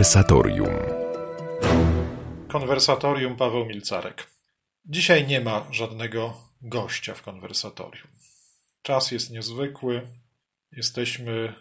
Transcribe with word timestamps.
Konwersatorium. 0.00 0.74
Konwersatorium 2.48 3.36
Paweł 3.36 3.66
Milcarek. 3.66 4.26
Dzisiaj 4.84 5.26
nie 5.26 5.40
ma 5.40 5.66
żadnego 5.70 6.34
gościa 6.62 7.14
w 7.14 7.22
konwersatorium. 7.22 8.08
Czas 8.82 9.10
jest 9.10 9.30
niezwykły. 9.30 10.06
Jesteśmy 10.72 11.54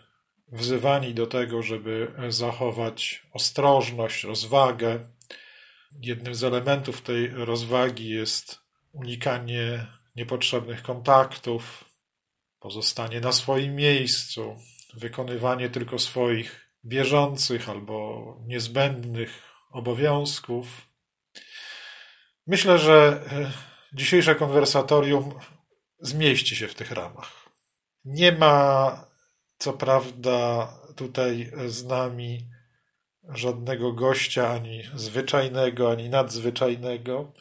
wzywani 0.47 1.13
do 1.13 1.27
tego, 1.27 1.63
żeby 1.63 2.11
zachować 2.29 3.23
ostrożność, 3.33 4.23
rozwagę. 4.23 4.99
Jednym 6.01 6.35
z 6.35 6.43
elementów 6.43 7.01
tej 7.01 7.29
rozwagi 7.29 8.09
jest 8.09 8.59
unikanie 8.91 9.85
niepotrzebnych 10.15 10.81
kontaktów, 10.81 11.85
pozostanie 12.59 13.19
na 13.21 13.31
swoim 13.31 13.75
miejscu, 13.75 14.55
wykonywanie 14.93 15.69
tylko 15.69 15.99
swoich 15.99 16.68
bieżących 16.85 17.69
albo 17.69 18.37
niezbędnych 18.45 19.41
obowiązków. 19.71 20.67
Myślę, 22.47 22.79
że 22.79 23.23
e, 23.31 23.51
dzisiejsze 23.93 24.35
konwersatorium 24.35 25.33
zmieści 25.99 26.55
się 26.55 26.67
w 26.67 26.75
tych 26.75 26.91
ramach. 26.91 27.49
Nie 28.05 28.31
ma, 28.31 28.91
co 29.57 29.73
prawda, 29.73 30.67
tutaj 30.95 31.51
z 31.67 31.85
nami 31.85 32.49
żadnego 33.29 33.93
gościa 33.93 34.49
ani 34.49 34.83
zwyczajnego, 34.95 35.91
ani 35.91 36.09
nadzwyczajnego, 36.09 37.33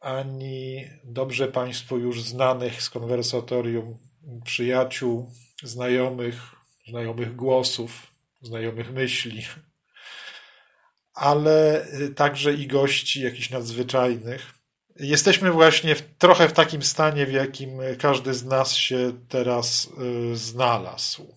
ani 0.00 0.84
dobrze 1.04 1.48
Państwu 1.48 1.98
już 1.98 2.22
znanych 2.22 2.82
z 2.82 2.90
konwersatorium 2.90 3.98
przyjaciół, 4.44 5.30
znajomych, 5.62 6.54
znajomych 6.88 7.36
głosów, 7.36 8.15
znajomych 8.46 8.92
myśli, 8.92 9.42
ale 11.14 11.86
także 12.16 12.52
i 12.52 12.66
gości 12.66 13.22
jakichś 13.22 13.50
nadzwyczajnych. 13.50 14.52
Jesteśmy 14.96 15.50
właśnie 15.50 15.94
w, 15.94 16.02
trochę 16.18 16.48
w 16.48 16.52
takim 16.52 16.82
stanie, 16.82 17.26
w 17.26 17.32
jakim 17.32 17.70
każdy 17.98 18.34
z 18.34 18.44
nas 18.44 18.74
się 18.74 19.12
teraz 19.28 19.90
y, 20.32 20.36
znalazł. 20.36 21.36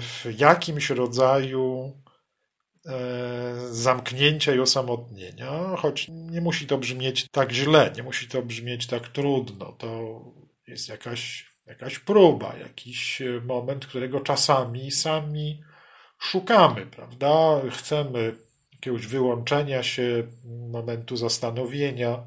W 0.00 0.24
jakimś 0.38 0.90
rodzaju 0.90 1.92
y, 2.86 2.90
zamknięcia 3.74 4.54
i 4.54 4.58
osamotnienia, 4.58 5.76
choć 5.76 6.06
nie 6.08 6.40
musi 6.40 6.66
to 6.66 6.78
brzmieć 6.78 7.26
tak 7.30 7.52
źle, 7.52 7.92
nie 7.96 8.02
musi 8.02 8.28
to 8.28 8.42
brzmieć 8.42 8.86
tak 8.86 9.08
trudno. 9.08 9.72
To 9.72 10.20
jest 10.66 10.88
jakaś 10.88 11.48
jakaś 11.68 11.98
próba, 11.98 12.56
jakiś 12.56 13.22
moment, 13.44 13.86
którego 13.86 14.20
czasami 14.20 14.90
sami 14.90 15.62
szukamy, 16.18 16.86
prawda? 16.86 17.60
Chcemy 17.70 18.36
jakiegoś 18.72 19.06
wyłączenia 19.06 19.82
się, 19.82 20.26
momentu 20.70 21.16
zastanowienia, 21.16 22.26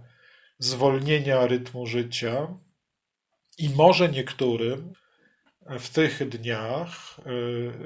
zwolnienia 0.60 1.48
rytmu 1.48 1.88
życia. 1.88 2.58
I 3.58 3.70
może 3.70 4.10
niektórym 4.10 4.94
w 5.80 5.90
tych 5.90 6.30
dniach 6.30 7.20
e, 7.20 7.24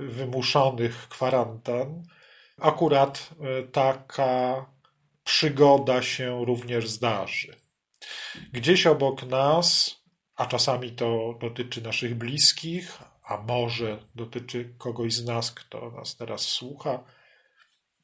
wymuszonych 0.08 1.08
kwarantan 1.10 2.04
akurat 2.60 3.30
e, 3.40 3.64
taka 3.64 4.66
przygoda 5.24 6.02
się 6.02 6.46
również 6.46 6.90
zdarzy. 6.90 7.56
Gdzieś 8.54 8.88
obok 8.88 9.24
nas 9.24 9.96
a 10.36 10.46
czasami 10.46 10.92
to 10.92 11.38
dotyczy 11.42 11.82
naszych 11.82 12.16
bliskich, 12.16 13.00
a 13.28 13.38
może 13.38 14.00
dotyczy 14.16 14.74
kogoś 14.78 15.14
z 15.14 15.26
nas, 15.26 15.52
kto 15.52 15.92
nas 15.92 16.16
teraz 16.16 16.42
słucha. 16.42 17.04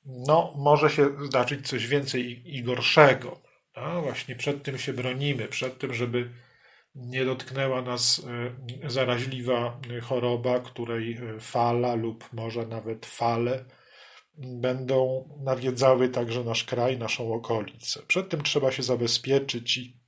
No, 0.06 0.54
może 0.58 0.90
się 0.90 1.26
zdarzyć 1.26 1.68
coś 1.68 1.88
więcej 1.88 2.56
i, 2.56 2.64
gorszego. 2.64 3.42
No, 3.78 4.02
właśnie 4.02 4.36
przed 4.36 4.64
tym 4.64 4.78
się 4.78 4.94
bronimy, 4.94 5.48
przed 5.48 5.80
tym, 5.80 5.94
żeby 5.94 6.30
nie 6.96 7.26
dotknęła 7.26 7.82
nas 7.82 8.26
e, 8.84 8.90
zaraźliwa 8.90 9.80
choroba, 10.04 10.60
której 10.60 11.18
e, 11.18 11.40
fala 11.40 11.96
lub 11.96 12.34
może 12.34 12.66
nawet 12.66 13.06
fale 13.06 13.66
będą 14.38 15.30
nawiedzały 15.44 16.10
także 16.10 16.44
nasz 16.44 16.64
kraj, 16.64 16.98
naszą 16.98 17.34
okolicę. 17.34 18.02
Przed 18.08 18.30
tym 18.30 18.42
trzeba 18.42 18.72
się 18.72 18.84
zabezpieczyć 18.84 19.78
i 19.78 20.01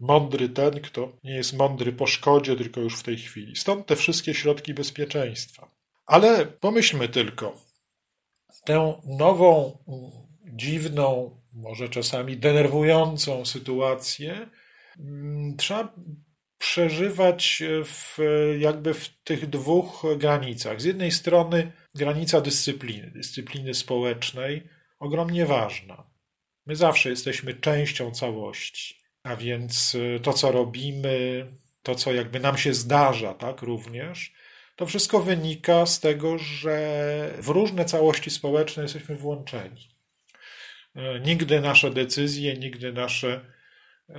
Mądry 0.00 0.48
ten, 0.48 0.80
kto 0.80 1.12
nie 1.24 1.34
jest 1.34 1.52
mądry 1.52 1.92
po 1.92 2.06
szkodzie, 2.06 2.56
tylko 2.56 2.80
już 2.80 2.98
w 2.98 3.02
tej 3.02 3.16
chwili. 3.16 3.56
Stąd 3.56 3.86
te 3.86 3.96
wszystkie 3.96 4.34
środki 4.34 4.74
bezpieczeństwa. 4.74 5.70
Ale 6.06 6.46
pomyślmy 6.46 7.08
tylko, 7.08 7.56
tę 8.64 9.00
nową, 9.04 9.78
dziwną, 10.44 11.40
może 11.52 11.88
czasami 11.88 12.36
denerwującą 12.36 13.44
sytuację 13.44 14.50
mm, 14.98 15.56
trzeba 15.56 15.94
przeżywać 16.58 17.62
w, 17.84 18.18
jakby 18.58 18.94
w 18.94 19.08
tych 19.08 19.50
dwóch 19.50 20.02
granicach. 20.16 20.80
Z 20.80 20.84
jednej 20.84 21.10
strony 21.12 21.72
granica 21.94 22.40
dyscypliny, 22.40 23.10
dyscypliny 23.10 23.74
społecznej, 23.74 24.68
ogromnie 24.98 25.46
ważna. 25.46 26.10
My 26.66 26.76
zawsze 26.76 27.10
jesteśmy 27.10 27.54
częścią 27.54 28.10
całości. 28.10 28.99
A 29.22 29.36
więc 29.36 29.94
y, 29.94 30.20
to, 30.22 30.32
co 30.32 30.52
robimy, 30.52 31.46
to, 31.82 31.94
co 31.94 32.12
jakby 32.12 32.40
nam 32.40 32.58
się 32.58 32.74
zdarza, 32.74 33.34
tak, 33.34 33.62
również, 33.62 34.32
to 34.76 34.86
wszystko 34.86 35.20
wynika 35.20 35.86
z 35.86 36.00
tego, 36.00 36.38
że 36.38 37.34
w 37.38 37.48
różne 37.48 37.84
całości 37.84 38.30
społeczne 38.30 38.82
jesteśmy 38.82 39.16
włączeni. 39.16 39.88
Y, 40.96 41.20
nigdy 41.20 41.60
nasze 41.60 41.90
decyzje, 41.90 42.54
nigdy 42.54 42.92
nasze 42.92 43.40
e, 44.08 44.14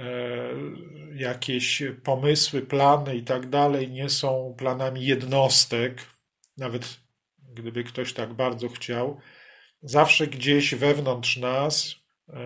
jakieś 1.14 1.84
pomysły, 2.04 2.62
plany 2.62 3.16
i 3.16 3.24
tak 3.24 3.50
dalej 3.50 3.92
nie 3.92 4.10
są 4.10 4.56
planami 4.58 5.06
jednostek, 5.06 6.06
nawet 6.58 7.00
gdyby 7.54 7.84
ktoś 7.84 8.14
tak 8.14 8.34
bardzo 8.34 8.70
chciał. 8.70 9.22
Zawsze 9.82 10.28
gdzieś 10.28 10.76
wewnątrz 10.76 11.38
nas 11.38 12.01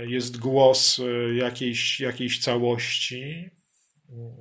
jest 0.08 0.40
głos 0.40 1.00
e, 1.00 1.36
jakiejś, 1.36 2.00
jakiejś 2.00 2.40
całości, 2.40 3.50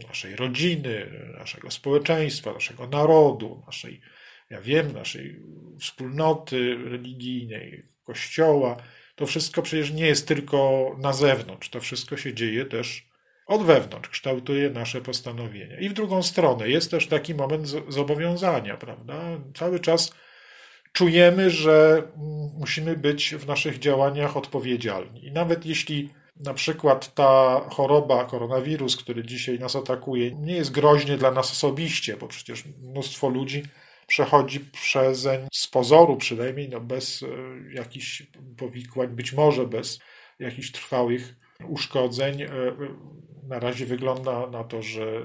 naszej 0.09 0.37
rodziny, 0.37 1.11
naszego 1.39 1.71
społeczeństwa, 1.71 2.53
naszego 2.53 2.87
narodu, 2.87 3.63
naszej, 3.67 4.01
ja 4.51 4.61
wiem, 4.61 4.93
naszej 4.93 5.41
wspólnoty 5.81 6.77
religijnej, 6.85 7.85
kościoła. 8.05 8.77
To 9.17 9.27
wszystko 9.27 9.63
przecież 9.63 9.93
nie 9.93 10.07
jest 10.07 10.29
tylko 10.29 10.91
na 10.99 11.13
zewnątrz, 11.13 11.71
to 11.71 11.81
wszystko 11.81 12.17
się 12.17 12.35
dzieje 12.35 12.65
też 12.65 13.09
od 13.47 13.63
wewnątrz, 13.63 14.09
kształtuje 14.09 14.71
nasze 14.71 15.01
postanowienia. 15.01 15.81
I 15.81 15.89
w 15.89 15.93
drugą 15.93 16.23
stronę 16.23 16.69
jest 16.69 16.91
też 16.91 17.07
taki 17.07 17.35
moment 17.35 17.67
zobowiązania, 17.89 18.77
prawda? 18.77 19.41
Cały 19.55 19.81
czas 19.81 20.15
czujemy, 20.95 21.51
że 21.51 22.03
musimy 22.59 22.97
być 22.97 23.35
w 23.35 23.47
naszych 23.47 23.79
działaniach 23.79 24.37
odpowiedzialni. 24.37 25.27
I 25.27 25.33
nawet 25.33 25.67
jeśli 25.67 26.11
na 26.41 26.55
przykład 26.55 27.15
ta 27.15 27.61
choroba, 27.71 28.25
koronawirus, 28.25 28.97
który 28.97 29.25
dzisiaj 29.25 29.59
nas 29.59 29.77
atakuje, 29.77 30.35
nie 30.35 30.55
jest 30.55 30.71
groźny 30.71 31.17
dla 31.17 31.31
nas 31.31 31.53
osobiście, 31.53 32.17
bo 32.17 32.29
przecież 32.29 32.65
mnóstwo 32.65 33.29
ludzi 33.29 33.63
przechodzi 34.07 34.61
przezeń 34.61 35.49
z 35.53 35.67
pozoru 35.67 36.17
przynajmniej, 36.17 36.69
no 36.69 36.81
bez 36.81 37.23
e, 37.23 37.27
jakichś 37.75 38.23
powikłań, 38.57 39.09
być 39.09 39.33
może 39.33 39.67
bez 39.67 39.99
jakichś 40.39 40.71
trwałych 40.71 41.35
uszkodzeń. 41.69 42.43
E, 42.43 42.49
na 43.49 43.59
razie 43.59 43.87
wygląda 43.87 44.47
na 44.47 44.65
to, 44.65 44.83
że 44.83 45.23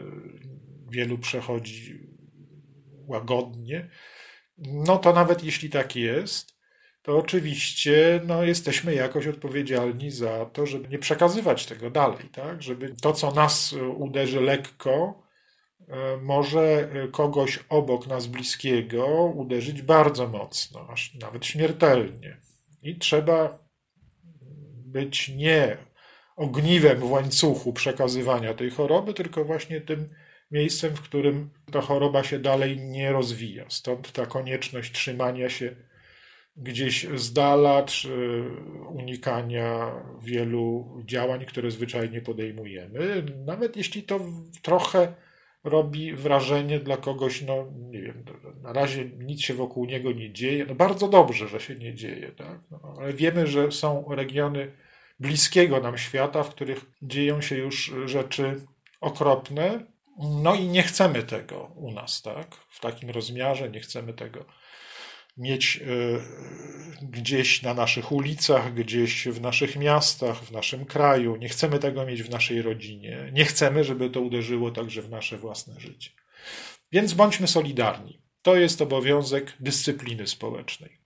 wielu 0.89 1.17
przechodzi 1.17 1.99
łagodnie, 3.07 3.89
no 4.67 4.97
to 4.97 5.13
nawet 5.13 5.43
jeśli 5.43 5.69
tak 5.69 5.95
jest, 5.95 6.59
to 7.01 7.17
oczywiście 7.17 8.21
no, 8.27 8.43
jesteśmy 8.43 8.95
jakoś 8.95 9.27
odpowiedzialni 9.27 10.11
za 10.11 10.45
to, 10.45 10.65
żeby 10.65 10.87
nie 10.87 10.99
przekazywać 10.99 11.65
tego 11.65 11.89
dalej, 11.89 12.29
tak? 12.31 12.63
Żeby 12.63 12.95
to, 13.01 13.13
co 13.13 13.31
nas 13.31 13.75
uderzy 13.97 14.41
lekko, 14.41 15.23
e, 15.87 16.17
może 16.17 16.89
kogoś 17.11 17.59
obok 17.69 18.07
nas 18.07 18.27
bliskiego 18.27 19.07
uderzyć 19.35 19.81
bardzo 19.81 20.27
mocno, 20.27 20.87
aż 20.89 21.15
nawet 21.15 21.45
śmiertelnie. 21.45 22.37
I 22.83 22.97
trzeba 22.97 23.59
być 24.85 25.29
nie 25.29 25.77
ogniwem 26.35 26.99
w 26.99 27.11
łańcuchu 27.11 27.73
przekazywania 27.73 28.53
tej 28.53 28.69
choroby, 28.69 29.13
tylko 29.13 29.45
właśnie 29.45 29.81
tym 29.81 30.09
miejscem, 30.51 30.95
w 30.95 31.01
którym 31.01 31.49
ta 31.71 31.81
choroba 31.81 32.23
się 32.23 32.39
dalej 32.39 32.77
nie 32.77 33.11
rozwija. 33.11 33.65
Stąd 33.69 34.11
ta 34.11 34.25
konieczność 34.25 34.91
trzymania 34.91 35.49
się 35.49 35.75
gdzieś 36.57 37.07
z 37.15 37.33
dala, 37.33 37.83
czy 37.83 38.43
unikania 38.89 39.91
wielu 40.23 40.97
działań, 41.05 41.45
które 41.45 41.71
zwyczajnie 41.71 42.21
podejmujemy, 42.21 43.23
nawet 43.45 43.77
jeśli 43.77 44.03
to 44.03 44.19
trochę 44.61 45.13
robi 45.63 46.13
wrażenie 46.13 46.79
dla 46.79 46.97
kogoś, 46.97 47.41
no 47.41 47.65
nie 47.75 48.01
wiem, 48.01 48.25
na 48.61 48.73
razie 48.73 49.05
nic 49.05 49.41
się 49.41 49.53
wokół 49.53 49.85
niego 49.85 50.11
nie 50.11 50.33
dzieje. 50.33 50.65
No 50.65 50.75
bardzo 50.75 51.07
dobrze, 51.07 51.47
że 51.47 51.59
się 51.59 51.75
nie 51.75 51.93
dzieje, 51.93 52.31
tak? 52.31 52.59
No, 52.71 52.95
ale 52.97 53.13
wiemy, 53.13 53.47
że 53.47 53.71
są 53.71 54.05
regiony 54.09 54.71
bliskiego 55.19 55.81
nam 55.81 55.97
świata, 55.97 56.43
w 56.43 56.49
których 56.49 56.85
dzieją 57.01 57.41
się 57.41 57.57
już 57.57 57.93
rzeczy 58.05 58.55
okropne. 59.01 59.85
No 60.19 60.55
i 60.55 60.67
nie 60.67 60.83
chcemy 60.83 61.23
tego 61.23 61.71
u 61.75 61.91
nas, 61.91 62.21
tak? 62.21 62.55
W 62.69 62.79
takim 62.79 63.09
rozmiarze 63.09 63.69
nie 63.69 63.79
chcemy 63.79 64.13
tego 64.13 64.45
mieć 65.37 65.77
e, 65.77 65.85
gdzieś 67.01 67.61
na 67.61 67.73
naszych 67.73 68.11
ulicach, 68.11 68.73
gdzieś 68.73 69.27
w 69.27 69.41
naszych 69.41 69.75
miastach, 69.75 70.43
w 70.43 70.51
naszym 70.51 70.85
kraju. 70.85 71.35
Nie 71.35 71.49
chcemy 71.49 71.79
tego 71.79 72.05
mieć 72.05 72.23
w 72.23 72.29
naszej 72.29 72.61
rodzinie. 72.61 73.29
Nie 73.33 73.45
chcemy, 73.45 73.83
żeby 73.83 74.09
to 74.09 74.21
uderzyło 74.21 74.71
także 74.71 75.01
w 75.01 75.09
nasze 75.09 75.37
własne 75.37 75.79
życie. 75.79 76.09
Więc 76.91 77.13
bądźmy 77.13 77.47
solidarni. 77.47 78.21
To 78.41 78.55
jest 78.55 78.81
obowiązek 78.81 79.53
dyscypliny 79.59 80.27
społecznej. 80.27 80.99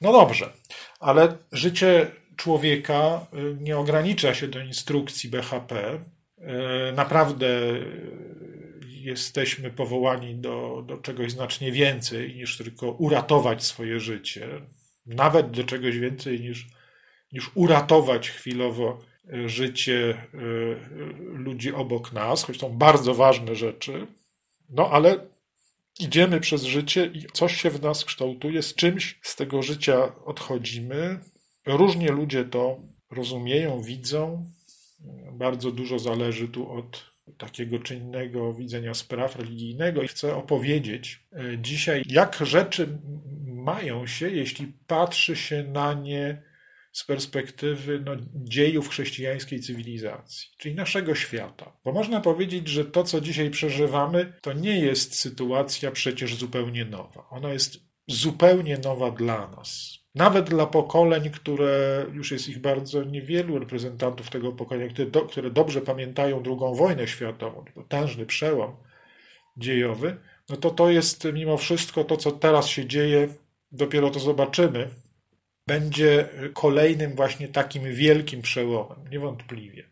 No 0.00 0.12
dobrze, 0.12 0.52
ale 1.00 1.36
życie 1.52 2.10
człowieka 2.36 3.26
y, 3.34 3.56
nie 3.60 3.78
ogranicza 3.78 4.34
się 4.34 4.48
do 4.48 4.60
instrukcji 4.60 5.30
BHP. 5.30 6.00
Y, 6.38 6.92
naprawdę 6.92 7.48
jesteśmy 9.02 9.70
powołani 9.70 10.34
do, 10.34 10.84
do 10.86 10.96
czegoś 10.96 11.32
znacznie 11.32 11.72
więcej 11.72 12.36
niż 12.36 12.56
tylko 12.56 12.90
uratować 12.90 13.64
swoje 13.64 14.00
życie, 14.00 14.48
nawet 15.06 15.50
do 15.50 15.64
czegoś 15.64 15.98
więcej 15.98 16.40
niż, 16.40 16.66
niż 17.32 17.50
uratować 17.54 18.30
chwilowo 18.30 18.98
y, 19.34 19.48
życie 19.48 20.26
ludzi 21.18 21.72
obok 21.72 22.12
nas, 22.12 22.42
choć 22.44 22.60
są 22.60 22.68
bardzo 22.68 23.14
ważne 23.14 23.54
rzeczy. 23.54 24.06
No 24.70 24.90
ale 24.90 25.26
idziemy 26.00 26.40
przez 26.40 26.62
życie 26.62 27.10
i 27.14 27.26
coś 27.32 27.56
się 27.62 27.70
w 27.70 27.82
nas 27.82 28.04
kształtuje, 28.04 28.62
z 28.62 28.74
czymś 28.74 29.18
z 29.22 29.36
tego 29.36 29.62
życia 29.62 30.24
odchodzimy, 30.24 31.20
Różnie 31.68 32.12
ludzie 32.12 32.44
to 32.44 32.80
rozumieją, 33.10 33.82
widzą. 33.82 34.50
Bardzo 35.32 35.70
dużo 35.70 35.98
zależy 35.98 36.48
tu 36.48 36.72
od 36.72 37.04
takiego 37.38 37.78
czy 37.78 37.94
innego 37.94 38.54
widzenia 38.54 38.94
spraw 38.94 39.36
religijnego 39.36 40.02
i 40.02 40.08
chcę 40.08 40.36
opowiedzieć 40.36 41.20
e, 41.32 41.58
dzisiaj, 41.58 42.02
jak 42.06 42.36
rzeczy 42.36 42.98
mają 43.46 44.06
się, 44.06 44.30
jeśli 44.30 44.72
patrzy 44.86 45.36
się 45.36 45.62
na 45.62 45.94
nie 45.94 46.42
z 46.92 47.04
perspektywy 47.04 48.02
no, 48.04 48.12
dziejów 48.34 48.88
chrześcijańskiej 48.88 49.60
cywilizacji, 49.60 50.48
czyli 50.56 50.74
naszego 50.74 51.14
świata. 51.14 51.72
Bo 51.84 51.92
można 51.92 52.20
powiedzieć, 52.20 52.68
że 52.68 52.84
to, 52.84 53.04
co 53.04 53.20
dzisiaj 53.20 53.50
przeżywamy, 53.50 54.32
to 54.40 54.52
nie 54.52 54.80
jest 54.80 55.14
sytuacja 55.14 55.90
przecież 55.90 56.34
zupełnie 56.34 56.84
nowa. 56.84 57.28
Ona 57.30 57.52
jest 57.52 57.80
zupełnie 58.06 58.78
nowa 58.78 59.10
dla 59.10 59.48
nas 59.48 59.97
nawet 60.18 60.50
dla 60.50 60.66
pokoleń, 60.66 61.30
które 61.30 62.06
już 62.12 62.30
jest 62.30 62.48
ich 62.48 62.58
bardzo 62.58 63.04
niewielu 63.04 63.58
reprezentantów 63.58 64.30
tego 64.30 64.52
pokolenia, 64.52 64.92
które, 64.92 65.10
do, 65.10 65.22
które 65.22 65.50
dobrze 65.50 65.80
pamiętają 65.80 66.42
II 66.46 66.76
wojnę 66.76 67.08
światową, 67.08 67.64
potężny 67.74 68.26
przełom 68.26 68.76
dziejowy, 69.56 70.16
no 70.48 70.56
to 70.56 70.70
to 70.70 70.90
jest 70.90 71.24
mimo 71.32 71.56
wszystko 71.56 72.04
to, 72.04 72.16
co 72.16 72.32
teraz 72.32 72.66
się 72.66 72.86
dzieje, 72.86 73.28
dopiero 73.72 74.10
to 74.10 74.20
zobaczymy, 74.20 74.88
będzie 75.66 76.28
kolejnym 76.54 77.14
właśnie 77.14 77.48
takim 77.48 77.94
wielkim 77.94 78.42
przełomem, 78.42 78.98
niewątpliwie. 79.10 79.88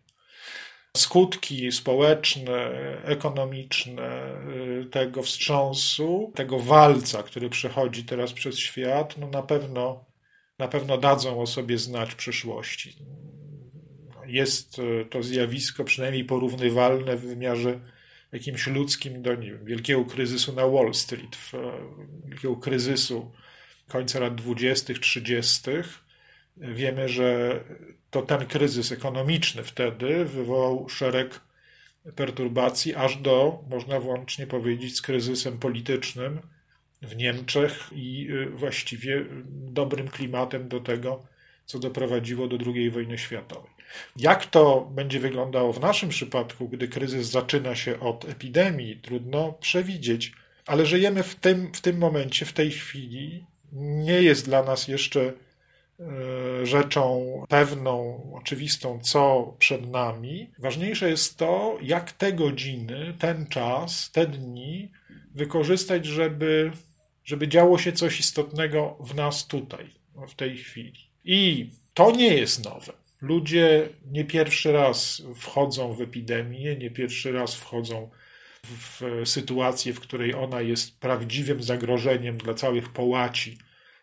Skutki 0.97 1.73
społeczne, 1.73 2.71
ekonomiczne 3.05 4.33
y, 4.83 4.87
tego 4.91 5.23
wstrząsu, 5.23 6.33
tego 6.35 6.59
walca, 6.59 7.23
który 7.23 7.51
przechodzi 7.51 8.05
teraz 8.05 8.33
przez 8.33 8.59
świat, 8.59 9.19
no 9.19 9.27
na 9.27 9.43
pewno 9.43 10.06
na 10.59 10.69
pewno 10.69 10.99
dadzą 10.99 11.41
o 11.41 11.47
sobie 11.47 11.79
znać 11.79 12.13
w 12.13 12.17
przyszłości. 12.17 12.97
Jest 14.27 14.79
e, 14.79 15.05
to 15.05 15.23
zjawisko 15.23 15.85
przynajmniej 15.85 16.25
porównywalne 16.25 17.17
w 17.17 17.21
wymiarze 17.21 17.81
jakimś 18.33 18.67
ludzkim 18.67 19.23
do 19.23 19.37
wiem, 19.37 19.65
wielkiego 19.65 20.05
kryzysu 20.05 20.53
na 20.53 20.67
Wall 20.67 20.95
Street, 20.95 21.37
w, 21.37 21.55
e, 21.55 21.59
wielkiego 22.25 22.57
kryzysu 22.57 23.33
końca 23.89 24.21
lat 24.21 24.35
20., 24.35 24.95
30. 24.95 25.71
Wiemy, 26.57 27.09
że 27.09 27.61
to 28.11 28.23
ten 28.23 28.47
kryzys 28.47 28.93
ekonomiczny 28.93 29.65
wtedy 29.65 30.25
wywołał 30.25 30.89
szereg 30.89 31.41
perturbacji, 32.17 32.95
aż 32.95 33.17
do, 33.17 33.65
można 33.71 34.01
włącznie 34.01 34.47
powiedzieć, 34.47 34.97
z 34.97 35.03
kryzysem 35.03 35.59
politycznym, 35.59 36.41
w 37.07 37.17
Niemczech 37.17 37.91
i 37.93 38.29
y, 38.31 38.51
właściwie 38.51 39.25
dobrym 39.49 40.09
klimatem 40.09 40.69
do 40.69 40.81
tego, 40.81 41.23
co 41.67 41.79
doprowadziło 41.79 42.49
do 42.49 42.59
II 42.75 42.91
wojny 42.91 43.19
światowej. 43.19 43.71
Jak 44.17 44.47
to 44.47 44.91
będzie 44.95 45.21
wyglądało 45.21 45.73
w 45.73 45.81
naszym 45.81 46.09
przypadku, 46.09 46.69
gdy 46.69 46.89
kryzys 46.89 47.27
zaczyna 47.27 47.75
się 47.75 48.01
od 48.01 48.25
epidemii, 48.29 48.97
trudno 48.97 49.53
przewidzieć, 49.53 50.33
ale 50.67 50.87
żyjemy 50.87 51.23
w 51.23 51.35
tym, 51.35 51.73
w 51.73 51.81
tym 51.81 51.99
momencie, 51.99 52.47
w 52.47 52.53
tej 52.53 52.71
chwili. 52.71 53.47
Nie 53.73 54.23
jest 54.23 54.45
dla 54.45 54.63
nas 54.63 54.89
jeszcze 54.89 55.21
y, 56.01 56.67
rzeczą 56.67 57.43
pewną, 57.49 58.23
oczywistą, 58.35 59.01
co 59.03 59.55
przed 59.59 59.91
nami. 59.91 60.51
Ważniejsze 60.59 61.11
jest 61.11 61.37
to, 61.37 61.79
jak 61.83 62.13
te 62.13 62.33
godziny, 62.33 63.15
ten 63.19 63.47
czas, 63.47 64.11
te 64.11 64.27
dni 64.27 64.91
wykorzystać, 65.35 66.07
żeby 66.07 66.73
żeby 67.27 67.49
działo 67.49 67.79
się 67.79 67.93
coś 67.93 68.21
istotnego 68.21 68.99
w 69.01 69.15
nas 69.15 69.47
tutaj, 69.47 69.91
w 70.29 70.35
tej 70.35 70.59
chwili. 70.59 71.11
I 71.25 71.71
to 71.95 72.11
nie 72.11 72.35
jest 72.35 72.65
nowe. 72.65 72.93
Ludzie 73.21 73.89
nie 74.07 74.25
pierwszy 74.25 74.73
raz 74.73 75.23
wchodzą 75.35 75.93
w 75.93 76.01
epidemię, 76.01 76.77
nie 76.77 76.91
pierwszy 76.91 77.33
raz 77.33 77.55
wchodzą 77.55 78.11
w 78.65 79.23
sytuację, 79.25 79.93
w 79.93 80.01
której 80.01 80.35
ona 80.35 80.61
jest 80.61 81.01
prawdziwym 81.01 81.63
zagrożeniem 81.63 82.37
dla 82.37 82.55
całych 82.55 82.93
połaci 82.93 83.59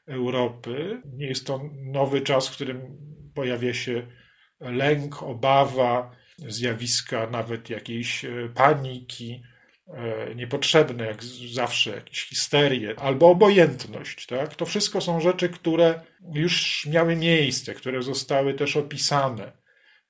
Europy. 0.07 1.01
Nie 1.13 1.27
jest 1.27 1.47
to 1.47 1.69
nowy 1.73 2.21
czas, 2.21 2.47
w 2.47 2.51
którym 2.51 2.97
pojawia 3.33 3.73
się 3.73 4.07
lęk, 4.59 5.23
obawa, 5.23 6.15
zjawiska 6.37 7.29
nawet 7.29 7.69
jakiejś 7.69 8.25
paniki, 8.53 9.41
E, 9.43 9.52
niepotrzebne, 10.35 11.05
jak 11.05 11.23
zawsze, 11.53 11.89
jakieś 11.89 12.23
histerie, 12.23 12.99
albo 12.99 13.29
obojętność. 13.29 14.25
Tak? 14.25 14.55
To 14.55 14.65
wszystko 14.65 15.01
są 15.01 15.21
rzeczy, 15.21 15.49
które 15.49 16.01
już 16.33 16.85
miały 16.85 17.15
miejsce, 17.15 17.73
które 17.73 18.01
zostały 18.03 18.53
też 18.53 18.77
opisane. 18.77 19.51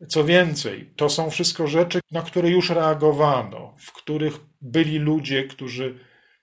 Co 0.08 0.26
więcej, 0.26 0.94
to 0.96 1.10
są 1.10 1.30
wszystko 1.30 1.68
rzeczy, 1.68 2.00
na 2.12 2.22
które 2.22 2.50
już 2.50 2.70
reagowano, 2.70 3.76
w 3.80 3.92
których 3.92 4.40
byli 4.62 5.00
ludzie, 5.00 5.44
którzy 5.44 6.00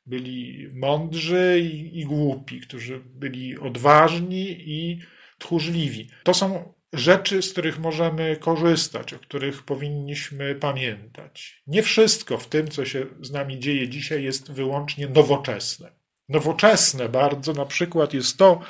byli 0.07 0.69
mądrzy 0.75 1.61
i, 1.61 2.01
i 2.01 2.05
głupi, 2.05 2.61
którzy 2.61 3.01
byli 3.05 3.59
odważni 3.59 4.57
i 4.59 4.99
tchórzliwi. 5.39 6.11
To 6.25 6.35
są 6.35 6.75
rzeczy, 6.93 7.43
z 7.43 7.53
których 7.53 7.79
możemy 7.79 8.37
korzystać, 8.37 9.15
o 9.15 9.19
których 9.19 9.63
powinniśmy 9.63 10.55
pamiętać. 10.55 11.63
Nie 11.67 11.83
wszystko 11.83 12.39
w 12.39 12.49
tym, 12.49 12.69
co 12.69 12.85
się 12.85 13.07
z 13.21 13.31
nami 13.31 13.59
dzieje 13.59 13.89
dzisiaj, 13.89 14.25
jest 14.25 14.53
wyłącznie 14.53 15.09
nowoczesne. 15.09 15.93
Nowoczesne 16.29 17.09
bardzo 17.09 17.53
na 17.53 17.67
przykład 17.67 18.15
jest 18.15 18.39
to, 18.39 18.61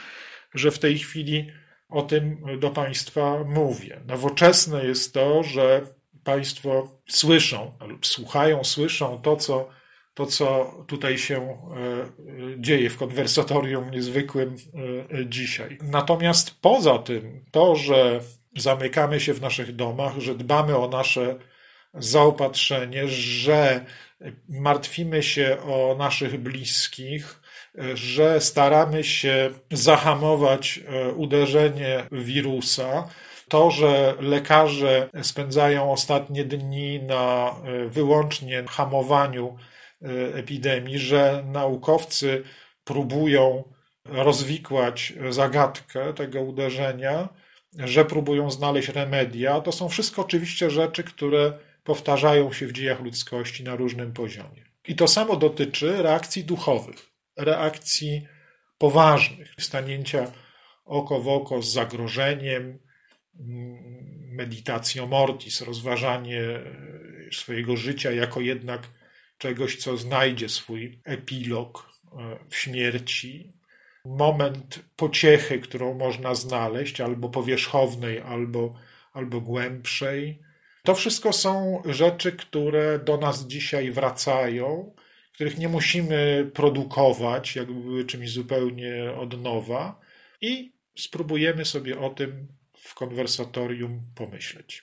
że 0.55 0.71
w 0.71 0.79
tej 0.79 0.99
chwili 0.99 1.53
o 1.89 2.03
tym 2.03 2.43
do 2.61 2.71
Państwa 2.71 3.45
mówię. 3.45 4.01
Nowoczesne 4.07 4.85
jest 4.85 5.15
to, 5.15 5.43
że 5.43 5.87
Państwo 6.25 7.01
słyszą 7.09 7.73
lub 7.87 8.07
słuchają, 8.07 8.65
słyszą 8.65 9.21
to, 9.23 9.37
co 9.37 9.69
to, 10.15 10.27
co 10.27 10.75
tutaj 10.87 11.19
się 11.19 11.37
e, 11.37 11.57
dzieje 12.61 12.91
w 12.91 12.97
konwersatorium 12.97 13.91
niezwykłym 13.91 14.57
e, 15.11 15.27
dzisiaj. 15.27 15.79
Natomiast 15.83 16.61
poza 16.61 16.99
tym, 16.99 17.45
to, 17.51 17.77
że 17.77 18.21
zamykamy 18.57 19.21
się 19.21 19.35
w 19.35 19.41
naszych 19.41 19.77
domach, 19.77 20.19
że 20.19 20.35
dbamy 20.35 20.77
o 20.77 20.89
nasze 20.89 21.37
zaopatrzenie, 21.95 23.09
że 23.09 23.85
martwimy 24.49 25.23
się 25.23 25.57
o 25.63 25.97
naszych 25.99 26.41
bliskich, 26.41 27.41
że 27.95 28.41
staramy 28.41 29.05
się 29.05 29.51
zahamować 29.71 30.81
e, 30.87 31.13
uderzenie 31.13 32.07
wirusa, 32.13 33.09
to, 33.49 33.71
że 33.71 34.15
lekarze 34.21 35.09
spędzają 35.23 35.93
ostatnie 35.93 36.45
dni 36.45 37.03
na 37.03 37.55
wyłącznie 37.87 38.65
hamowaniu 38.69 39.57
E, 39.57 39.70
epidemii, 40.35 40.99
że 40.99 41.45
naukowcy 41.47 42.43
próbują 42.85 43.65
rozwikłać 44.05 45.13
zagadkę 45.31 46.15
tego 46.15 46.43
uderzenia, 46.43 47.29
że 47.79 48.05
próbują 48.05 48.51
znaleźć 48.51 48.89
remedia. 48.89 49.61
To 49.61 49.73
są 49.73 49.89
wszystko 49.89 50.23
oczywiście 50.23 50.71
rzeczy, 50.71 51.05
które 51.05 51.53
powtarzają 51.85 52.53
się 52.53 52.67
w 52.67 52.73
dziejach 52.73 53.01
ludzkości 53.01 53.65
na 53.65 53.77
różnym 53.77 54.13
poziomie. 54.13 54.65
I 54.89 54.97
to 54.97 55.09
samo 55.09 55.37
dotyczy 55.37 56.03
reakcji 56.03 56.45
duchowych, 56.45 57.11
reakcji 57.37 58.27
poważnych, 58.79 59.55
stanięcia 59.59 60.33
oko 60.85 61.21
w 61.21 61.29
oko 61.29 61.63
z 61.63 61.73
zagrożeniem, 61.73 62.79
mm, 63.41 63.79
meditacją 64.33 65.07
mortis, 65.07 65.61
rozważanie 65.61 66.43
swojego 67.33 67.77
życia 67.77 68.13
jako 68.13 68.41
jednak 68.41 68.89
czegoś, 69.41 69.77
co 69.77 69.97
znajdzie 69.97 70.49
swój 70.49 70.99
epilog 71.05 71.93
e, 72.13 72.39
w 72.49 72.57
śmierci, 72.57 73.53
moment 74.05 74.81
pociechy, 74.97 75.59
którą 75.59 75.95
można 75.95 76.35
znaleźć, 76.35 77.01
albo 77.01 77.29
powierzchownej, 77.29 78.21
albo, 78.21 78.75
albo 79.13 79.41
głębszej. 79.41 80.43
To 80.83 80.95
wszystko 80.95 81.33
są 81.33 81.83
rzeczy, 81.85 82.33
które 82.33 82.99
do 82.99 83.17
nas 83.17 83.47
dzisiaj 83.47 83.91
wracają, 83.91 84.95
których 85.35 85.59
nie 85.59 85.69
musimy 85.69 86.51
produkować, 86.55 87.57
jakby 87.57 87.81
były 87.81 88.05
czymś 88.05 88.31
zupełnie 88.31 89.13
od 89.21 89.43
nowa, 89.43 90.01
i 90.41 90.73
spróbujemy 90.97 91.65
sobie 91.65 91.99
o 92.01 92.11
tym 92.11 92.49
w 92.73 92.95
konwersatorium 92.95 94.01
pomyśleć. 94.15 94.83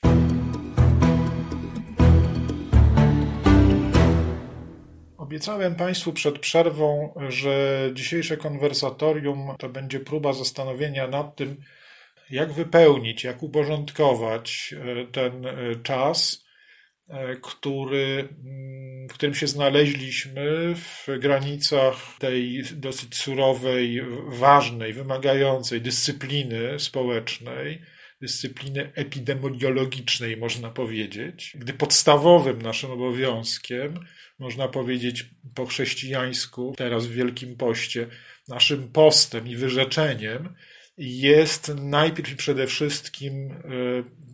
Obiecałem 5.27 5.75
Państwu 5.75 6.13
przed 6.13 6.39
przerwą, 6.39 7.13
że 7.29 7.89
dzisiejsze 7.93 8.37
konwersatorium 8.37 9.55
to 9.59 9.69
będzie 9.69 9.99
próba 9.99 10.33
zastanowienia 10.33 11.07
nad 11.07 11.35
tym, 11.35 11.57
jak 12.29 12.53
wypełnić, 12.53 13.23
jak 13.23 13.43
uporządkować 13.43 14.75
e, 14.77 15.05
ten 15.05 15.45
e, 15.45 15.53
czas, 15.83 16.45
e, 17.09 17.35
który, 17.35 18.29
mm, 18.45 19.09
w 19.09 19.13
którym 19.13 19.35
się 19.35 19.47
znaleźliśmy 19.47 20.75
w 20.75 21.07
granicach 21.19 21.95
tej 22.19 22.63
dosyć 22.71 23.15
surowej, 23.15 24.01
ważnej, 24.27 24.93
wymagającej 24.93 25.81
dyscypliny 25.81 26.79
społecznej, 26.79 27.81
dyscypliny 28.21 28.91
epidemiologicznej, 28.95 30.37
można 30.37 30.69
powiedzieć, 30.69 31.53
gdy 31.55 31.73
podstawowym 31.73 32.61
naszym 32.61 32.91
obowiązkiem 32.91 33.99
można 34.39 34.67
powiedzieć 34.67 35.25
po 35.55 35.65
chrześcijańsku, 35.65 36.73
teraz 36.77 37.05
w 37.05 37.11
Wielkim 37.11 37.57
Poście, 37.57 38.07
naszym 38.47 38.91
postem 38.91 39.47
i 39.47 39.55
wyrzeczeniem 39.55 40.55
jest 40.97 41.71
najpierw 41.75 42.31
i 42.31 42.35
przede 42.35 42.67
wszystkim 42.67 43.51
e, 43.51 43.57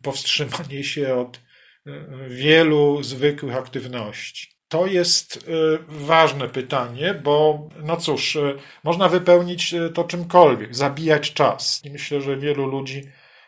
powstrzymanie 0.02 0.84
się 0.84 1.16
od 1.16 1.38
e, 1.38 1.92
wielu 2.30 3.04
zwykłych 3.04 3.56
aktywności. 3.56 4.48
To 4.68 4.88
jest 4.88 5.38
e, 5.38 5.42
ważne 5.88 6.50
pytanie, 6.50 7.13
bo 7.24 7.70
no 7.84 7.98
cóż, 7.98 8.38
można 8.84 9.10
wypełnić 9.10 9.75
to 9.94 10.04
czymkolwiek, 10.04 10.75
zabijać 10.75 11.34
czas. 11.34 11.82
I 11.84 11.92
myślę, 11.92 12.22
że 12.22 12.38
wielu 12.38 12.68
ludzi 12.68 13.04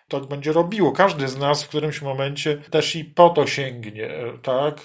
tak 0.07 0.25
będzie 0.25 0.51
robiło. 0.51 0.91
Każdy 0.91 1.27
z 1.27 1.37
nas 1.37 1.63
w 1.63 1.67
którymś 1.69 2.01
momencie 2.01 2.57
też 2.57 2.95
i 2.95 3.05
po 3.05 3.29
to 3.29 3.47
sięgnie, 3.47 4.09
tak? 4.43 4.81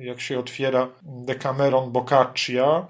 Jak 0.00 0.20
się 0.20 0.38
otwiera 0.38 0.88
Decameron 1.02 1.92
Boccaccia, 1.92 2.86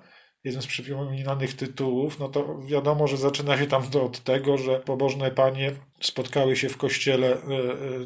jeden 0.47 0.63
z 0.63 0.67
przypominanych 0.67 1.55
tytułów, 1.55 2.19
no 2.19 2.29
to 2.29 2.59
wiadomo, 2.67 3.07
że 3.07 3.17
zaczyna 3.17 3.59
się 3.59 3.67
tam 3.67 3.91
to 3.91 4.05
od 4.05 4.21
tego, 4.21 4.59
że 4.59 4.81
pobożne 4.81 5.31
panie 5.31 5.73
spotkały 6.01 6.57
się 6.57 6.69
w 6.69 6.77
kościele 6.77 7.29
e, 7.29 7.37
e, 7.37 7.39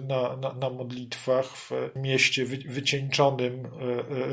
na, 0.09 0.37
na, 0.37 0.54
na 0.54 0.70
modlitwach 0.70 1.47
w 1.47 1.70
mieście 1.97 2.44
wy, 2.44 2.56
wycieńczonym 2.56 3.68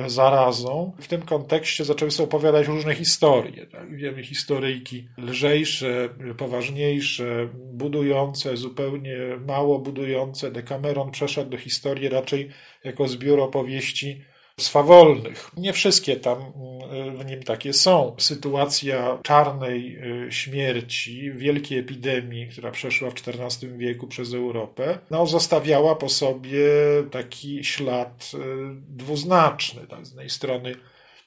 e, 0.06 0.10
zarazą. 0.10 0.92
W 1.00 1.08
tym 1.08 1.22
kontekście 1.22 1.86
zaczęły 1.86 2.12
sobie 2.12 2.28
opowiadać 2.28 2.68
różne 2.68 2.96
historie. 2.96 3.66
Tak? 3.66 3.96
Wiemy 3.96 4.24
historyjki 4.24 5.08
lżejsze, 5.18 6.10
poważniejsze, 6.38 7.50
budujące, 7.54 8.58
zupełnie 8.58 9.18
mało 9.48 9.80
budujące. 9.80 10.52
Decameron 10.52 11.12
przeszedł 11.12 11.50
do 11.50 11.58
historii 11.58 12.10
raczej 12.10 12.50
jako 12.84 13.08
zbiór 13.08 13.40
opowieści 13.40 14.22
swawolnych. 14.60 15.52
Nie 15.58 15.74
wszystkie 15.74 16.16
tam 16.16 16.38
mm, 16.40 17.18
w 17.18 17.26
nim 17.26 17.44
takie 17.44 17.74
są. 17.74 18.16
Sytuacja 18.20 19.20
czarnej 19.24 19.98
y, 20.28 20.32
śmierci, 20.32 21.32
wielkiej 21.32 21.80
epidemii, 21.80 22.48
która 22.48 22.72
przeszła 22.72 23.10
w 23.10 23.14
XIV 23.14 23.78
wieku 23.78 24.08
przez 24.08 24.34
Europę, 24.34 25.00
no, 25.12 25.28
zostawiała 25.28 25.96
po 25.96 26.10
sobie 26.10 26.68
taki 27.12 27.64
ślad 27.64 28.32
y, 28.34 28.38
dwuznaczny. 28.90 29.88
Tak? 29.88 30.06
Z 30.06 30.10
jednej 30.10 30.30
strony 30.30 30.76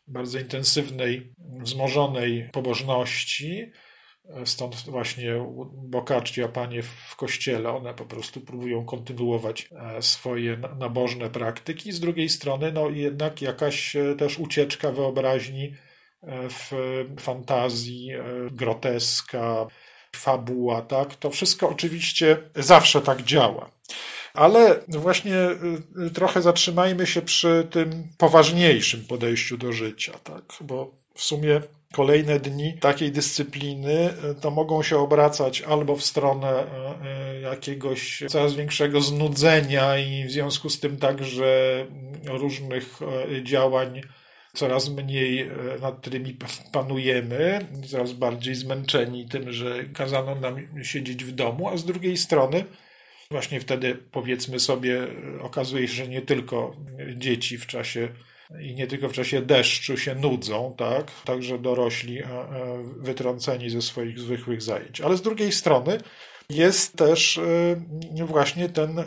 bardzo 0.09 0.39
intensywnej, 0.39 1.33
wzmożonej 1.39 2.49
pobożności, 2.53 3.73
Stąd 4.45 4.75
właśnie 4.77 5.47
Boccaccia, 5.73 6.49
panie 6.49 6.83
w 6.83 7.17
kościele, 7.17 7.71
one 7.71 7.95
po 7.95 8.05
prostu 8.05 8.41
próbują 8.41 8.85
kontynuować 8.85 9.69
e, 9.73 10.03
swoje 10.03 10.57
nabożne 10.79 11.31
praktyki. 11.31 11.93
Z 11.93 12.01
drugiej 12.01 12.29
strony, 12.29 12.73
no 12.73 12.91
jednak 12.91 13.43
jakaś 13.43 13.97
e, 13.97 14.15
też 14.15 14.39
ucieczka 14.39 14.93
wyobraźni 14.93 15.75
e, 16.23 16.49
w 16.49 16.71
fantazji, 17.21 18.11
groteska, 18.51 19.67
fabuła, 20.17 20.83
tak? 20.83 21.15
To 21.15 21.31
wszystko 21.31 21.69
oczywiście 21.69 22.37
zawsze 22.55 23.01
tak 23.01 23.23
działa. 23.23 23.71
Ale 24.35 24.81
właśnie 24.89 25.35
trochę 26.15 26.43
zatrzymajmy 26.43 27.07
się 27.07 27.23
przy 27.23 27.69
tym 27.71 28.09
poważniejszym 28.19 29.05
podejściu 29.05 29.57
do 29.57 29.73
życia, 29.73 30.13
tak? 30.25 30.45
Bo 30.61 30.95
w 31.15 31.23
sumie 31.23 31.61
kolejne 31.93 32.41
dni 32.41 32.79
takiej 32.81 33.13
dyscypliny 33.13 34.15
e, 34.31 34.35
to 34.35 34.51
mogą 34.51 34.83
się 34.83 34.99
obracać 34.99 35.63
albo 35.63 35.97
w 35.97 36.05
stronę 36.05 36.49
e, 36.49 36.67
e, 37.05 37.41
jakiegoś 37.41 38.23
coraz 38.29 38.55
większego 38.55 39.01
znudzenia 39.01 39.99
i 39.99 40.25
w 40.25 40.31
związku 40.31 40.71
z 40.71 40.81
tym 40.81 40.97
także 40.97 41.87
różnych 42.25 43.01
działań 43.43 44.01
coraz 44.55 44.89
mniej 44.89 45.51
nad 45.81 46.01
którymi 46.01 46.37
panujemy, 46.73 47.67
coraz 47.87 48.13
bardziej 48.13 48.55
zmęczeni 48.55 49.29
tym, 49.29 49.53
że 49.53 49.85
kazano 49.85 50.35
nam 50.35 50.57
siedzieć 50.83 51.25
w 51.25 51.33
domu, 51.33 51.69
a 51.69 51.77
z 51.77 51.85
drugiej 51.85 52.17
strony 52.17 52.65
właśnie 53.31 53.61
wtedy 53.61 53.99
powiedzmy 54.13 54.61
sobie 54.61 55.07
okazuje 55.41 55.89
się, 55.89 55.95
że 55.95 56.09
nie 56.09 56.23
tylko 56.23 56.77
dzieci 57.17 57.59
w 57.59 57.67
czasie 57.67 58.09
i 58.59 58.75
nie 58.75 58.87
tylko 58.87 59.09
w 59.09 59.13
czasie 59.13 59.43
deszczu 59.43 59.97
się 59.97 60.15
nudzą, 60.15 60.75
tak? 60.77 61.11
Także 61.25 61.59
dorośli 61.59 62.19
e, 62.19 62.25
e, 62.25 62.83
wytrąceni 62.97 63.71
ze 63.71 63.83
swoich 63.83 64.19
zwykłych 64.19 64.63
zajęć. 64.63 65.01
Ale 65.01 65.17
z 65.17 65.23
drugiej 65.23 65.53
strony 65.53 65.99
jest 66.51 66.97
też 66.97 67.39
e, 67.39 68.25
właśnie 68.27 68.69
ten 68.69 69.05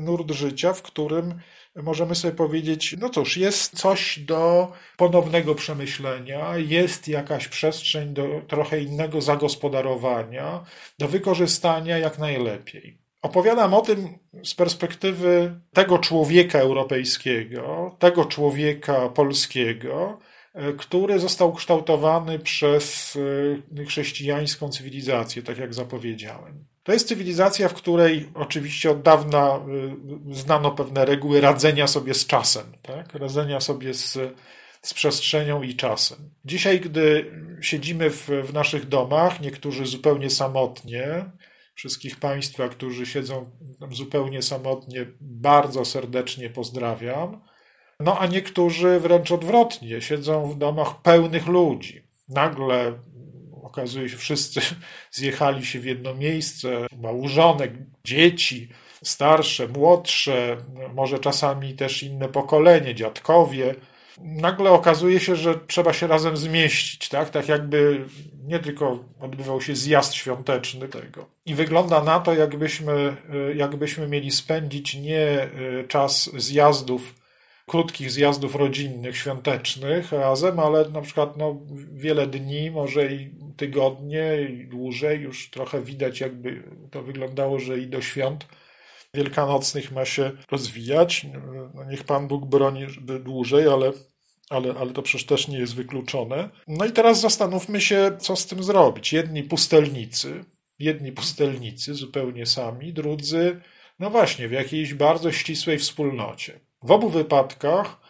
nurt 0.00 0.30
życia, 0.30 0.72
w 0.72 0.82
którym 0.82 1.34
możemy 1.76 2.14
sobie 2.14 2.34
powiedzieć, 2.34 2.96
no 2.98 3.10
cóż, 3.10 3.36
jest 3.36 3.78
coś 3.78 4.18
do 4.18 4.72
ponownego 4.96 5.54
przemyślenia, 5.54 6.56
jest 6.56 7.08
jakaś 7.08 7.48
przestrzeń 7.48 8.14
do 8.14 8.42
trochę 8.48 8.80
innego 8.80 9.20
zagospodarowania, 9.20 10.64
do 10.98 11.08
wykorzystania 11.08 11.98
jak 11.98 12.18
najlepiej. 12.18 13.07
Opowiadam 13.28 13.74
o 13.74 13.80
tym 13.80 14.18
z 14.44 14.54
perspektywy 14.54 15.60
tego 15.72 15.98
człowieka 15.98 16.58
europejskiego, 16.58 17.96
tego 17.98 18.24
człowieka 18.24 19.08
polskiego, 19.08 20.18
e, 20.54 20.72
który 20.72 21.18
został 21.18 21.52
kształtowany 21.52 22.38
przez 22.38 23.16
e, 23.80 23.84
chrześcijańską 23.84 24.68
cywilizację, 24.68 25.42
tak 25.42 25.58
jak 25.58 25.74
zapowiedziałem. 25.74 26.64
To 26.82 26.92
jest 26.92 27.08
cywilizacja, 27.08 27.68
w 27.68 27.74
której 27.74 28.28
oczywiście 28.34 28.90
od 28.90 29.02
dawna 29.02 29.46
e, 29.46 29.60
znano 30.34 30.70
pewne 30.70 31.04
reguły 31.04 31.40
radzenia 31.40 31.86
sobie 31.86 32.14
z 32.14 32.26
czasem, 32.26 32.66
tak? 32.82 33.14
radzenia 33.14 33.60
sobie 33.60 33.94
z, 33.94 34.18
z 34.82 34.94
przestrzenią 34.94 35.62
i 35.62 35.74
czasem. 35.74 36.18
Dzisiaj, 36.44 36.80
gdy 36.80 37.30
siedzimy 37.60 38.10
w, 38.10 38.28
w 38.44 38.52
naszych 38.52 38.88
domach, 38.88 39.40
niektórzy 39.40 39.86
zupełnie 39.86 40.30
samotnie, 40.30 41.24
wszystkich 41.78 42.16
Państwa, 42.16 42.68
którzy 42.68 43.06
siedzą 43.06 43.50
zupełnie 43.90 44.42
samotnie, 44.42 45.06
bardzo 45.20 45.84
serdecznie 45.84 46.50
pozdrawiam. 46.50 47.40
No 48.00 48.18
a 48.18 48.26
niektórzy 48.26 49.00
wręcz 49.00 49.32
odwrotnie, 49.32 50.00
siedzą 50.00 50.50
w 50.50 50.58
domach 50.58 51.02
pełnych 51.02 51.46
ludzi. 51.46 52.02
Nagle 52.28 52.92
okazuje 53.62 54.08
się, 54.08 54.16
wszyscy 54.16 54.60
zjechali 55.10 55.66
się 55.66 55.80
w 55.80 55.84
jedno 55.84 56.14
miejsce, 56.14 56.86
małżonek, 57.02 57.72
dzieci, 58.04 58.68
starsze, 59.02 59.68
młodsze, 59.68 60.56
może 60.94 61.18
czasami 61.18 61.74
też 61.74 62.02
inne 62.02 62.28
pokolenie, 62.28 62.94
dziadkowie 62.94 63.74
nagle 64.22 64.70
okazuje 64.70 65.20
się, 65.20 65.36
że 65.36 65.54
trzeba 65.66 65.92
się 65.92 66.06
razem 66.06 66.36
zmieścić, 66.36 67.08
tak? 67.08 67.30
Tak 67.30 67.48
jakby 67.48 68.04
nie 68.46 68.58
tylko 68.58 69.04
odbywał 69.20 69.60
się 69.60 69.76
zjazd 69.76 70.14
świąteczny 70.14 70.88
tego. 70.88 71.26
I 71.46 71.54
wygląda 71.54 72.04
na 72.04 72.20
to, 72.20 72.34
jakbyśmy, 72.34 73.16
jakbyśmy 73.54 74.08
mieli 74.08 74.30
spędzić 74.30 74.94
nie 74.94 75.18
e, 75.18 75.48
czas 75.88 76.30
zjazdów 76.36 77.14
krótkich 77.68 78.10
zjazdów 78.10 78.54
rodzinnych, 78.54 79.16
świątecznych 79.16 80.12
razem, 80.12 80.60
ale 80.60 80.88
na 80.88 81.00
przykład 81.00 81.36
no, 81.36 81.56
wiele 81.92 82.26
dni, 82.26 82.70
może 82.70 83.12
i 83.12 83.30
tygodnie, 83.56 84.48
i 84.50 84.66
dłużej, 84.66 85.20
już 85.20 85.50
trochę 85.50 85.82
widać, 85.82 86.20
jakby 86.20 86.62
to 86.90 87.02
wyglądało, 87.02 87.58
że 87.58 87.78
i 87.78 87.86
do 87.86 88.02
świąt 88.02 88.46
wielkanocnych 89.18 89.92
ma 89.92 90.04
się 90.04 90.30
rozwijać. 90.50 91.26
No, 91.74 91.84
niech 91.84 92.04
Pan 92.04 92.28
Bóg 92.28 92.46
broni 92.46 92.86
dłużej, 93.20 93.68
ale, 93.68 93.92
ale, 94.50 94.74
ale 94.80 94.90
to 94.92 95.02
przecież 95.02 95.26
też 95.26 95.48
nie 95.48 95.58
jest 95.58 95.74
wykluczone. 95.74 96.48
No 96.68 96.84
i 96.84 96.92
teraz 96.92 97.20
zastanówmy 97.20 97.80
się, 97.80 98.16
co 98.20 98.36
z 98.36 98.46
tym 98.46 98.62
zrobić. 98.62 99.12
Jedni 99.12 99.42
pustelnicy, 99.42 100.44
jedni 100.78 101.12
pustelnicy 101.12 101.94
zupełnie 101.94 102.46
sami, 102.46 102.92
drudzy, 102.92 103.60
no 103.98 104.10
właśnie, 104.10 104.48
w 104.48 104.52
jakiejś 104.52 104.94
bardzo 104.94 105.32
ścisłej 105.32 105.78
wspólnocie. 105.78 106.60
W 106.82 106.90
obu 106.90 107.08
wypadkach 107.08 108.00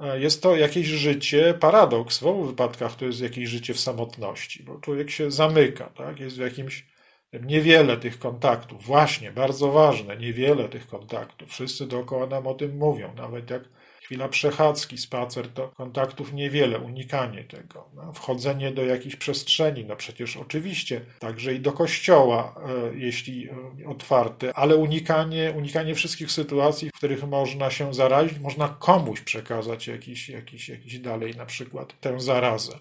e, 0.00 0.20
jest 0.20 0.42
to 0.42 0.56
jakieś 0.56 0.86
życie, 0.86 1.54
paradoks, 1.60 2.18
w 2.18 2.26
obu 2.26 2.44
wypadkach 2.44 2.94
to 2.96 3.04
jest 3.04 3.20
jakieś 3.20 3.48
życie 3.48 3.74
w 3.74 3.80
samotności, 3.80 4.62
bo 4.62 4.80
człowiek 4.80 5.10
się 5.10 5.30
zamyka, 5.30 5.84
tak? 5.84 6.20
jest 6.20 6.36
w 6.36 6.40
jakimś 6.40 6.95
niewiele 7.32 7.96
tych 7.96 8.18
kontaktów. 8.18 8.84
Właśnie, 8.84 9.32
bardzo 9.32 9.72
ważne, 9.72 10.16
niewiele 10.16 10.68
tych 10.68 10.86
kontaktów. 10.86 11.48
Wszyscy 11.50 11.86
dookoła 11.86 12.26
nam 12.26 12.46
o 12.46 12.54
tym 12.54 12.76
mówią, 12.76 13.14
nawet 13.14 13.50
jak 13.50 13.62
chwila 14.06 14.28
przechadzki, 14.28 14.98
spacer, 14.98 15.48
to 15.48 15.68
kontaktów 15.68 16.32
niewiele, 16.32 16.78
unikanie 16.78 17.44
tego. 17.44 17.88
No, 17.94 18.12
wchodzenie 18.12 18.70
do 18.70 18.84
jakiejś 18.84 19.16
przestrzeni, 19.16 19.84
no 19.84 19.96
przecież 19.96 20.36
oczywiście, 20.36 21.00
także 21.18 21.54
i 21.54 21.60
do 21.60 21.72
kościoła, 21.72 22.54
e, 22.92 22.96
jeśli 22.96 23.48
e, 23.48 23.88
otwarte, 23.88 24.54
ale 24.54 24.76
unikanie, 24.76 25.54
unikanie 25.56 25.94
wszystkich 25.94 26.32
sytuacji, 26.32 26.90
w 26.90 26.92
których 26.92 27.24
można 27.24 27.70
się 27.70 27.94
zarazić, 27.94 28.38
można 28.38 28.68
komuś 28.68 29.20
przekazać 29.20 29.86
jakiś, 29.86 30.28
jakiś, 30.28 30.68
jakiś 30.68 30.98
dalej 30.98 31.36
na 31.36 31.46
przykład 31.46 32.00
tę 32.00 32.20
zarazę. 32.20 32.78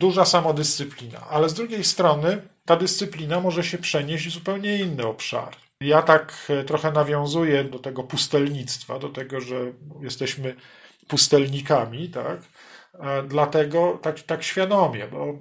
Duża 0.00 0.24
samodyscyplina, 0.24 1.26
ale 1.30 1.48
z 1.48 1.54
drugiej 1.54 1.84
strony 1.84 2.42
ta 2.64 2.76
dyscyplina 2.76 3.40
może 3.40 3.64
się 3.64 3.78
przenieść 3.78 4.28
w 4.28 4.32
zupełnie 4.32 4.76
inny 4.78 5.06
obszar. 5.06 5.56
Ja 5.80 6.02
tak 6.02 6.46
e, 6.48 6.64
trochę 6.64 6.92
nawiązuję 6.92 7.64
do 7.64 7.78
tego 7.78 8.02
pustelnictwa, 8.02 8.98
do 8.98 9.08
tego, 9.08 9.40
że 9.40 9.72
jesteśmy 10.02 10.56
pustelnikami, 11.08 12.08
tak? 12.08 12.40
E, 13.00 13.22
dlatego 13.22 13.98
tak, 14.02 14.20
tak 14.20 14.42
świadomie, 14.42 15.08
bo 15.08 15.38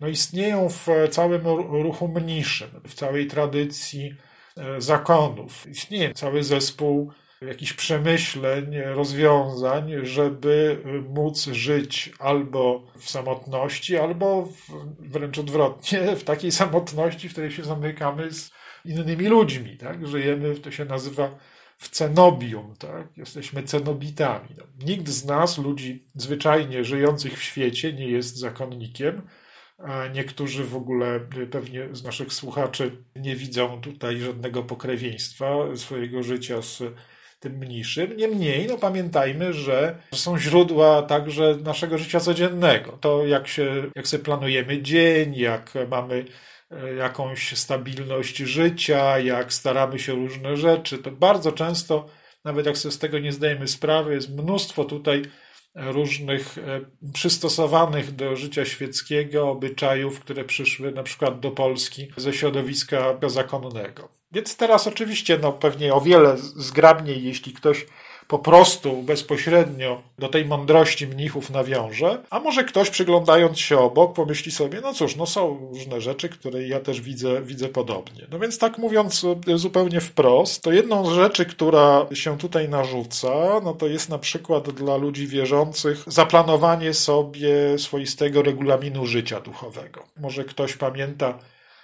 no 0.00 0.08
istnieją 0.08 0.68
w 0.68 0.86
całym 1.10 1.46
ruchu 1.82 2.08
mniszym, 2.08 2.70
w 2.88 2.94
całej 2.94 3.26
tradycji 3.26 4.14
e, 4.56 4.80
zakonów, 4.80 5.66
istnieje 5.66 6.14
cały 6.14 6.44
zespół 6.44 7.12
jakichś 7.46 7.72
przemyśleń, 7.72 8.76
rozwiązań, 8.84 9.92
żeby 10.02 10.82
móc 11.08 11.46
żyć 11.46 12.12
albo 12.18 12.86
w 12.98 13.10
samotności, 13.10 13.96
albo 13.96 14.42
w, 14.42 14.86
wręcz 14.98 15.38
odwrotnie, 15.38 16.00
w 16.16 16.24
takiej 16.24 16.52
samotności, 16.52 17.28
w 17.28 17.32
której 17.32 17.50
się 17.50 17.64
zamykamy 17.64 18.32
z 18.32 18.50
innymi 18.84 19.26
ludźmi, 19.26 19.76
tak? 19.76 20.06
Żyjemy, 20.06 20.54
to 20.54 20.70
się 20.70 20.84
nazywa 20.84 21.38
w 21.78 21.88
cenobium, 21.88 22.74
tak? 22.78 23.16
Jesteśmy 23.16 23.62
cenobitami. 23.62 24.48
No, 24.58 24.64
nikt 24.86 25.08
z 25.08 25.24
nas, 25.24 25.58
ludzi 25.58 26.04
zwyczajnie 26.14 26.84
żyjących 26.84 27.38
w 27.38 27.42
świecie, 27.42 27.92
nie 27.92 28.08
jest 28.08 28.36
zakonnikiem. 28.36 29.22
Niektórzy 30.14 30.64
w 30.64 30.76
ogóle, 30.76 31.20
pewnie 31.50 31.88
z 31.92 32.04
naszych 32.04 32.32
słuchaczy, 32.32 33.04
nie 33.16 33.36
widzą 33.36 33.80
tutaj 33.80 34.20
żadnego 34.20 34.62
pokrewieństwa 34.62 35.76
swojego 35.76 36.22
życia 36.22 36.62
z 36.62 36.82
tym 37.40 37.52
mniejszym. 37.58 38.16
Niemniej, 38.16 38.66
no 38.66 38.78
pamiętajmy, 38.78 39.52
że 39.52 39.96
są 40.14 40.38
źródła 40.38 41.02
także 41.02 41.56
naszego 41.62 41.98
życia 41.98 42.20
codziennego. 42.20 42.98
To 43.00 43.26
jak 43.26 43.48
się, 43.48 43.90
jak 43.96 44.08
sobie 44.08 44.24
planujemy 44.24 44.82
dzień, 44.82 45.34
jak 45.34 45.72
mamy 45.88 46.24
e, 46.70 46.94
jakąś 46.94 47.58
stabilność 47.58 48.36
życia, 48.36 49.18
jak 49.18 49.52
staramy 49.52 49.98
się 49.98 50.12
różne 50.12 50.56
rzeczy, 50.56 50.98
to 50.98 51.10
bardzo 51.10 51.52
często, 51.52 52.06
nawet 52.44 52.66
jak 52.66 52.78
sobie 52.78 52.92
z 52.92 52.98
tego 52.98 53.18
nie 53.18 53.32
zdajemy 53.32 53.68
sprawy, 53.68 54.14
jest 54.14 54.30
mnóstwo 54.30 54.84
tutaj 54.84 55.22
różnych 55.74 56.58
e, 56.58 56.80
przystosowanych 57.12 58.14
do 58.14 58.36
życia 58.36 58.64
świeckiego 58.64 59.50
obyczajów, 59.50 60.20
które 60.20 60.44
przyszły 60.44 60.92
na 60.92 61.02
przykład 61.02 61.40
do 61.40 61.50
Polski 61.50 62.08
ze 62.16 62.32
środowiska 62.32 63.18
zakonnego. 63.26 64.19
Więc 64.32 64.56
teraz 64.56 64.86
oczywiście 64.86 65.38
no, 65.42 65.52
pewnie 65.52 65.94
o 65.94 66.00
wiele 66.00 66.36
zgrabniej, 66.38 67.24
jeśli 67.24 67.52
ktoś 67.52 67.86
po 68.30 68.38
prostu 68.38 69.02
bezpośrednio 69.02 70.02
do 70.18 70.28
tej 70.28 70.44
mądrości 70.44 71.06
mnichów 71.06 71.50
nawiąże, 71.50 72.22
a 72.30 72.40
może 72.40 72.64
ktoś 72.64 72.90
przyglądając 72.90 73.58
się 73.58 73.78
obok 73.78 74.14
pomyśli 74.14 74.52
sobie, 74.52 74.80
no 74.80 74.94
cóż, 74.94 75.16
no 75.16 75.26
są 75.26 75.68
różne 75.72 76.00
rzeczy, 76.00 76.28
które 76.28 76.68
ja 76.68 76.80
też 76.80 77.00
widzę, 77.00 77.42
widzę 77.42 77.68
podobnie. 77.68 78.26
No 78.32 78.38
więc 78.38 78.58
tak 78.58 78.78
mówiąc 78.78 79.26
zupełnie 79.54 80.00
wprost, 80.00 80.62
to 80.62 80.72
jedną 80.72 81.06
z 81.10 81.12
rzeczy, 81.12 81.44
która 81.46 82.06
się 82.12 82.38
tutaj 82.38 82.68
narzuca, 82.68 83.60
no 83.64 83.74
to 83.74 83.86
jest 83.86 84.08
na 84.08 84.18
przykład 84.18 84.70
dla 84.70 84.96
ludzi 84.96 85.26
wierzących 85.26 86.04
zaplanowanie 86.06 86.94
sobie 86.94 87.78
swoistego 87.78 88.42
regulaminu 88.42 89.06
życia 89.06 89.40
duchowego. 89.40 90.04
Może 90.16 90.44
ktoś 90.44 90.76
pamięta 90.76 91.38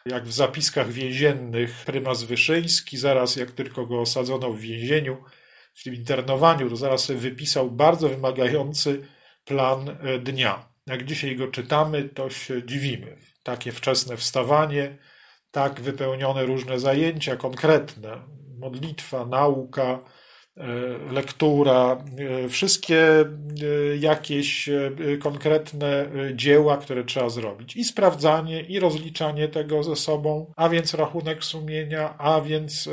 jak 0.06 0.24
w 0.24 0.32
zapiskach 0.32 0.92
więziennych 0.92 1.84
prymas 1.86 2.22
Wyszyński, 2.22 2.98
zaraz 2.98 3.36
jak 3.36 3.50
tylko 3.50 3.86
go 3.86 4.00
osadzono 4.00 4.52
w 4.52 4.60
więzieniu, 4.60 5.16
w 5.74 5.84
tym 5.84 5.94
internowaniu, 5.94 6.70
to 6.70 6.76
zaraz 6.76 7.10
wypisał 7.10 7.70
bardzo 7.70 8.08
wymagający 8.08 9.06
plan 9.44 9.88
e, 9.88 10.18
dnia. 10.18 10.68
Jak 10.86 11.04
dzisiaj 11.04 11.36
go 11.36 11.48
czytamy, 11.48 12.08
to 12.08 12.30
się 12.30 12.66
dziwimy. 12.66 13.16
Takie 13.42 13.72
wczesne 13.72 14.16
wstawanie, 14.16 14.98
tak 15.50 15.80
wypełnione 15.80 16.46
różne 16.46 16.80
zajęcia 16.80 17.36
konkretne, 17.36 18.22
modlitwa, 18.58 19.26
nauka, 19.26 19.98
lektura, 21.12 22.04
e, 22.18 22.48
wszystkie 22.48 23.24
jakieś 24.00 24.68
konkretne 25.20 26.06
dzieła, 26.34 26.76
które 26.76 27.04
trzeba 27.04 27.28
zrobić. 27.28 27.76
I 27.76 27.84
sprawdzanie, 27.84 28.60
i 28.60 28.80
rozliczanie 28.80 29.48
tego 29.48 29.82
ze 29.82 29.96
sobą, 29.96 30.52
a 30.56 30.68
więc 30.68 30.94
rachunek 30.94 31.44
sumienia, 31.44 32.18
a 32.18 32.40
więc 32.40 32.88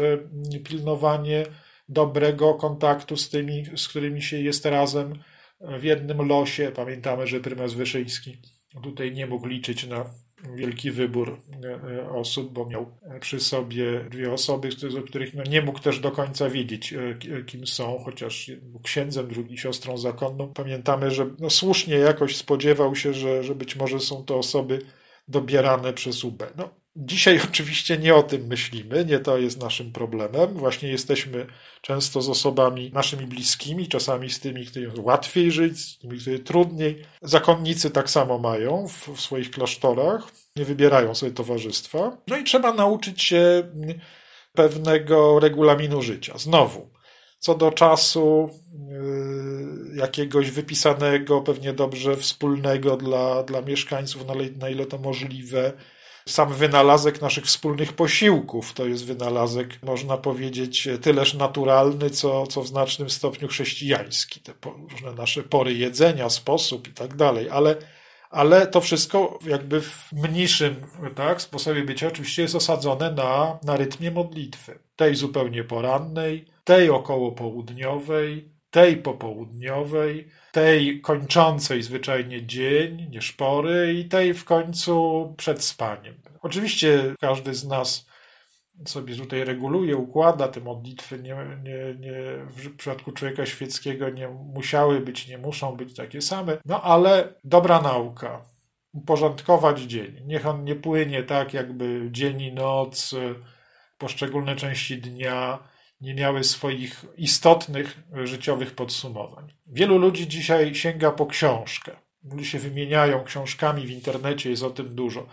pilnowanie 0.63 1.45
dobrego 1.89 2.53
kontaktu 2.53 3.17
z 3.17 3.29
tymi, 3.29 3.65
z 3.75 3.87
którymi 3.87 4.21
się 4.21 4.41
jest 4.41 4.65
razem 4.65 5.19
w 5.59 5.83
jednym 5.83 6.27
losie. 6.27 6.71
Pamiętamy, 6.75 7.27
że 7.27 7.39
prymas 7.39 7.73
Wyszyński 7.73 8.37
tutaj 8.83 9.11
nie 9.11 9.27
mógł 9.27 9.47
liczyć 9.47 9.87
na 9.87 10.05
wielki 10.55 10.91
wybór 10.91 11.37
e, 11.63 12.09
osób, 12.09 12.53
bo 12.53 12.65
miał 12.65 12.91
przy 13.19 13.39
sobie 13.39 13.99
dwie 14.11 14.33
osoby, 14.33 14.71
z 14.71 15.05
których 15.09 15.33
no 15.33 15.43
nie 15.43 15.61
mógł 15.61 15.79
też 15.79 15.99
do 15.99 16.11
końca 16.11 16.49
wiedzieć, 16.49 16.93
e, 16.93 17.43
kim 17.43 17.67
są, 17.67 17.99
chociaż 18.05 18.51
był 18.61 18.79
księdzem, 18.79 19.27
drugi 19.27 19.57
siostrą 19.57 19.97
zakonną. 19.97 20.53
Pamiętamy, 20.53 21.11
że 21.11 21.29
no 21.39 21.49
słusznie 21.49 21.95
jakoś 21.95 22.35
spodziewał 22.35 22.95
się, 22.95 23.13
że, 23.13 23.43
że 23.43 23.55
być 23.55 23.75
może 23.75 23.99
są 23.99 24.25
to 24.25 24.37
osoby 24.37 24.79
dobierane 25.27 25.93
przez 25.93 26.23
UB. 26.23 26.43
No, 26.57 26.82
Dzisiaj 26.95 27.39
oczywiście 27.49 27.97
nie 27.97 28.15
o 28.15 28.23
tym 28.23 28.47
myślimy, 28.47 29.05
nie 29.05 29.19
to 29.19 29.37
jest 29.37 29.61
naszym 29.61 29.91
problemem. 29.91 30.53
Właśnie 30.53 30.89
jesteśmy 30.89 31.45
często 31.81 32.21
z 32.21 32.29
osobami 32.29 32.91
naszymi 32.93 33.27
bliskimi, 33.27 33.87
czasami 33.87 34.29
z 34.29 34.39
tymi, 34.39 34.65
którym 34.65 34.91
łatwiej 34.97 35.51
żyć, 35.51 35.79
z 35.79 35.99
tymi, 35.99 36.19
którym 36.19 36.43
trudniej. 36.43 37.05
Zakonnicy 37.21 37.91
tak 37.91 38.09
samo 38.09 38.39
mają 38.39 38.87
w, 38.87 39.07
w 39.15 39.21
swoich 39.21 39.51
klasztorach, 39.51 40.31
nie 40.55 40.65
wybierają 40.65 41.15
sobie 41.15 41.31
towarzystwa. 41.31 42.17
No 42.27 42.37
i 42.37 42.43
trzeba 42.43 42.73
nauczyć 42.73 43.23
się 43.23 43.63
pewnego 44.53 45.39
regulaminu 45.39 46.01
życia. 46.01 46.37
Znowu, 46.37 46.89
co 47.39 47.55
do 47.55 47.71
czasu 47.71 48.49
yy, 48.89 49.97
jakiegoś 49.97 50.51
wypisanego, 50.51 51.41
pewnie 51.41 51.73
dobrze 51.73 52.17
wspólnego 52.17 52.97
dla, 52.97 53.43
dla 53.43 53.61
mieszkańców, 53.61 54.27
na 54.27 54.33
ile, 54.33 54.49
na 54.51 54.69
ile 54.69 54.85
to 54.85 54.97
możliwe, 54.97 55.73
sam 56.25 56.53
wynalazek 56.53 57.21
naszych 57.21 57.45
wspólnych 57.45 57.93
posiłków 57.93 58.73
to 58.73 58.85
jest 58.85 59.05
wynalazek, 59.05 59.79
można 59.83 60.17
powiedzieć, 60.17 60.87
tyleż 61.01 61.33
naturalny, 61.33 62.09
co, 62.09 62.47
co 62.47 62.61
w 62.61 62.67
znacznym 62.67 63.09
stopniu 63.09 63.47
chrześcijański. 63.47 64.39
Te 64.39 64.53
różne 64.91 65.13
nasze 65.13 65.43
pory 65.43 65.73
jedzenia, 65.73 66.29
sposób 66.29 66.87
i 66.87 66.93
tak 66.93 67.15
dalej, 67.15 67.49
ale 67.49 67.75
ale 68.33 68.67
to 68.67 68.81
wszystko 68.81 69.39
jakby 69.47 69.81
w 69.81 70.11
mniejszym 70.11 70.75
tak, 71.15 71.41
sposobie 71.41 71.83
bycia 71.83 72.07
oczywiście 72.07 72.41
jest 72.41 72.55
osadzone 72.55 73.11
na, 73.11 73.59
na 73.63 73.77
rytmie 73.77 74.11
modlitwy. 74.11 74.79
Tej 74.95 75.15
zupełnie 75.15 75.63
porannej, 75.63 76.45
tej 76.63 76.89
około 76.89 77.31
południowej, 77.31 78.49
tej 78.71 78.97
popołudniowej, 78.97 80.27
tej 80.53 81.01
kończącej 81.01 81.83
zwyczajnie 81.83 82.45
dzień, 82.45 83.07
nie 83.09 83.21
szpory 83.21 83.93
i 83.93 84.05
tej 84.05 84.33
w 84.33 84.45
końcu 84.45 85.33
przed 85.37 85.63
spaniem. 85.63 86.15
Oczywiście 86.41 87.15
każdy 87.19 87.53
z 87.53 87.67
nas 87.67 88.05
sobie 88.85 89.15
tutaj 89.15 89.43
reguluje, 89.43 89.97
układa 89.97 90.47
te 90.47 90.59
modlitwy, 90.61 91.19
nie, 91.19 91.35
nie, 91.63 91.95
nie, 91.99 92.13
w 92.47 92.75
przypadku 92.77 93.11
człowieka 93.11 93.45
świeckiego 93.45 94.09
nie 94.09 94.27
musiały 94.27 94.99
być, 94.99 95.27
nie 95.27 95.37
muszą 95.37 95.75
być 95.75 95.95
takie 95.95 96.21
same, 96.21 96.57
no 96.65 96.81
ale 96.81 97.33
dobra 97.43 97.81
nauka, 97.81 98.41
uporządkować 98.93 99.81
dzień, 99.81 100.21
niech 100.25 100.45
on 100.45 100.63
nie 100.63 100.75
płynie 100.75 101.23
tak 101.23 101.53
jakby 101.53 102.07
dzień 102.11 102.41
i 102.41 102.53
noc, 102.53 103.15
poszczególne 103.97 104.55
części 104.55 104.97
dnia 104.97 105.72
nie 106.03 106.13
miały 106.13 106.43
swoich 106.43 107.05
istotnych 107.17 108.03
życiowych 108.23 108.75
podsumowań. 108.75 109.53
Wielu 109.67 109.97
ludzi 109.97 110.27
dzisiaj 110.27 110.75
sięga 110.75 111.11
po 111.11 111.25
książkę. 111.25 111.91
Ludzie 112.23 112.45
się 112.45 112.59
wymieniają 112.59 113.23
książkami 113.23 113.87
w 113.87 113.91
internecie, 113.91 114.49
jest 114.49 114.63
o 114.63 114.69
tym 114.69 114.95
dużo. 114.95 115.27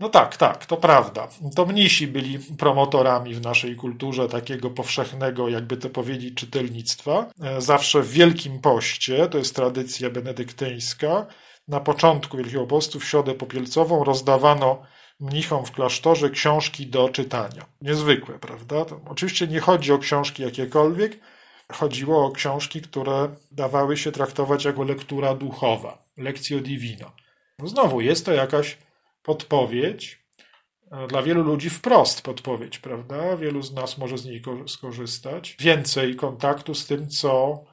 No 0.00 0.08
tak, 0.08 0.36
tak, 0.36 0.66
to 0.66 0.76
prawda. 0.76 1.28
To 1.56 1.66
mnisi 1.66 2.06
byli 2.06 2.38
promotorami 2.38 3.34
w 3.34 3.40
naszej 3.40 3.76
kulturze 3.76 4.28
takiego 4.28 4.70
powszechnego, 4.70 5.48
jakby 5.48 5.76
to 5.76 5.90
powiedzieć, 5.90 6.34
czytelnictwa. 6.34 7.30
E, 7.42 7.60
zawsze 7.60 8.02
w 8.02 8.10
Wielkim 8.10 8.60
Poście, 8.60 9.28
to 9.28 9.38
jest 9.38 9.56
tradycja 9.56 10.10
benedyktyńska, 10.10 11.26
na 11.68 11.80
początku 11.80 12.36
Wielkiego 12.36 12.66
Postu, 12.66 13.00
w 13.00 13.04
środę 13.04 13.34
popielcową, 13.34 14.04
rozdawano 14.04 14.82
mnichom 15.22 15.66
w 15.66 15.72
klasztorze 15.72 16.30
książki 16.30 16.86
do 16.86 17.08
czytania. 17.08 17.66
Niezwykłe, 17.82 18.38
prawda? 18.38 18.84
To 18.84 19.00
oczywiście 19.08 19.46
nie 19.46 19.60
chodzi 19.60 19.92
o 19.92 19.98
książki 19.98 20.42
jakiekolwiek, 20.42 21.18
chodziło 21.72 22.26
o 22.26 22.30
książki, 22.30 22.80
które 22.80 23.28
dawały 23.50 23.96
się 23.96 24.12
traktować 24.12 24.64
jako 24.64 24.84
lektura 24.84 25.34
duchowa, 25.34 26.02
lekcjo 26.16 26.60
divina. 26.60 27.12
Znowu 27.64 28.00
jest 28.00 28.26
to 28.26 28.32
jakaś 28.32 28.78
podpowiedź, 29.22 30.24
e, 30.90 31.06
dla 31.06 31.22
wielu 31.22 31.42
ludzi 31.42 31.70
wprost 31.70 32.22
podpowiedź, 32.22 32.78
prawda? 32.78 33.36
Wielu 33.36 33.62
z 33.62 33.72
nas 33.72 33.98
może 33.98 34.18
z 34.18 34.24
niej 34.24 34.42
skorzystać. 34.66 35.56
Więcej 35.60 36.16
kontaktu 36.16 36.74
z 36.74 36.86
tym, 36.86 37.08
co 37.08 37.64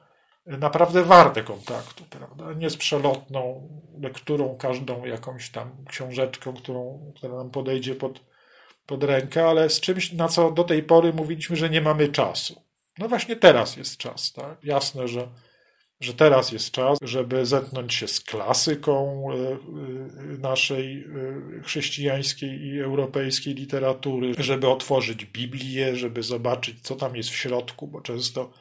naprawdę 0.46 1.04
warte 1.04 1.42
kontaktu, 1.42 2.04
prawda? 2.10 2.52
Nie 2.52 2.70
z 2.70 2.76
przelotną 2.76 3.68
lekturą, 4.00 4.56
każdą 4.56 5.04
jakąś 5.04 5.50
tam 5.50 5.84
książeczką, 5.88 6.54
którą, 6.54 7.12
która 7.16 7.34
nam 7.34 7.50
podejdzie 7.50 7.94
pod, 7.94 8.20
pod 8.86 9.04
rękę, 9.04 9.48
ale 9.48 9.70
z 9.70 9.80
czymś, 9.80 10.12
na 10.12 10.28
co 10.28 10.50
do 10.50 10.64
tej 10.64 10.82
pory 10.82 11.12
mówiliśmy, 11.12 11.56
że 11.56 11.70
nie 11.70 11.80
mamy 11.80 12.08
czasu. 12.08 12.62
No 12.98 13.08
właśnie 13.08 13.36
teraz 13.36 13.76
jest 13.76 13.96
czas, 13.96 14.32
tak? 14.32 14.64
Jasne, 14.64 15.08
że 15.08 15.28
że 16.00 16.14
teraz 16.14 16.52
jest 16.52 16.70
czas, 16.70 16.98
żeby 17.02 17.46
zetknąć 17.46 17.94
się 17.94 18.08
z 18.08 18.20
klasyką 18.20 19.24
e, 19.30 19.34
e, 19.34 19.58
naszej 20.38 21.04
e, 21.04 21.62
chrześcijańskiej 21.62 22.60
i 22.60 22.80
europejskiej 22.80 23.54
literatury, 23.54 24.34
żeby 24.38 24.68
otworzyć 24.68 25.24
Biblię, 25.24 25.96
żeby 25.96 26.22
zobaczyć, 26.22 26.80
co 26.80 26.96
tam 26.96 27.16
jest 27.16 27.28
w 27.30 27.36
środku, 27.36 27.88
bo 27.88 28.00
często 28.00 28.52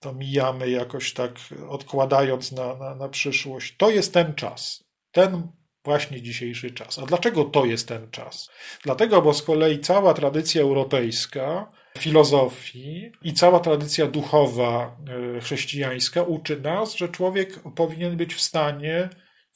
to 0.00 0.12
mijamy 0.12 0.70
jakoś 0.70 1.12
tak, 1.12 1.32
odkładając 1.68 2.52
na, 2.52 2.74
na, 2.74 2.94
na 2.94 3.08
przyszłość. 3.08 3.76
To 3.76 3.90
jest 3.90 4.14
ten 4.14 4.34
czas. 4.34 4.84
Ten 5.12 5.52
właśnie 5.84 6.22
dzisiejszy 6.22 6.70
czas. 6.70 6.98
A 6.98 7.06
dlaczego 7.06 7.44
to 7.44 7.64
jest 7.64 7.88
ten 7.88 8.10
czas? 8.10 8.50
Dlatego, 8.84 9.22
bo 9.22 9.34
z 9.34 9.42
kolei 9.42 9.80
cała 9.80 10.14
tradycja 10.14 10.62
europejska 10.62 11.72
filozofii 11.98 13.12
i 13.22 13.32
cała 13.32 13.60
tradycja 13.60 14.06
duchowa 14.06 14.96
e, 15.36 15.40
chrześcijańska 15.40 16.22
uczy 16.22 16.60
nas, 16.60 16.94
że 16.94 17.08
człowiek 17.08 17.60
powinien 17.74 18.16
być 18.16 18.34
w 18.34 18.40
stanie 18.40 19.08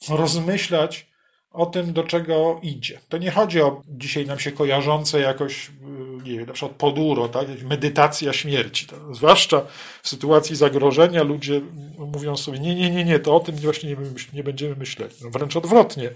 rozmyślać 0.09 1.12
o 1.53 1.65
tym, 1.65 1.93
do 1.93 2.03
czego 2.03 2.59
idzie. 2.61 2.99
To 3.09 3.17
nie 3.17 3.31
chodzi 3.31 3.61
o 3.61 3.81
dzisiaj 3.87 4.25
nam 4.25 4.39
się 4.39 4.51
kojarzące 4.51 5.19
jakoś, 5.19 5.69
e, 5.69 6.23
nie 6.23 6.37
wiem, 6.37 6.45
na 6.45 6.53
przykład 6.53 6.77
poduro, 6.77 7.27
tak? 7.27 7.47
medytacja 7.63 8.33
śmierci. 8.33 8.85
To, 8.85 9.15
zwłaszcza 9.15 9.61
w 10.03 10.09
sytuacji 10.09 10.55
zagrożenia 10.55 11.23
ludzie 11.23 11.61
mówią 11.97 12.37
sobie, 12.37 12.59
nie, 12.59 12.75
nie, 12.75 12.91
nie, 12.91 13.05
nie, 13.05 13.19
to 13.19 13.35
o 13.35 13.39
tym 13.39 13.55
właśnie 13.55 13.89
nie, 13.89 13.97
nie 14.33 14.43
będziemy 14.43 14.75
myśleć. 14.75 15.21
No, 15.21 15.29
wręcz 15.29 15.55
odwrotnie. 15.55 16.09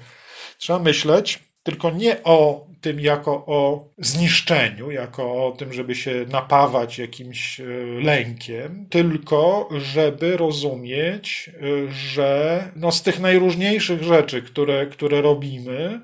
Trzeba 0.57 0.79
myśleć 0.79 1.39
tylko 1.67 1.91
nie 1.91 2.23
o 2.23 2.67
tym 2.81 2.99
jako 2.99 3.31
o 3.31 3.89
zniszczeniu, 3.97 4.91
jako 4.91 5.47
o 5.47 5.51
tym, 5.51 5.73
żeby 5.73 5.95
się 5.95 6.25
napawać 6.29 6.99
jakimś 6.99 7.59
e, 7.59 7.63
lękiem, 8.03 8.85
tylko 8.89 9.69
żeby 9.71 10.37
rozumieć, 10.37 11.49
e, 11.49 11.91
że 11.91 12.63
no 12.75 12.91
z 12.91 13.03
tych 13.03 13.19
najróżniejszych 13.19 14.03
rzeczy, 14.03 14.41
które, 14.41 14.85
które 14.85 15.21
robimy, 15.21 15.99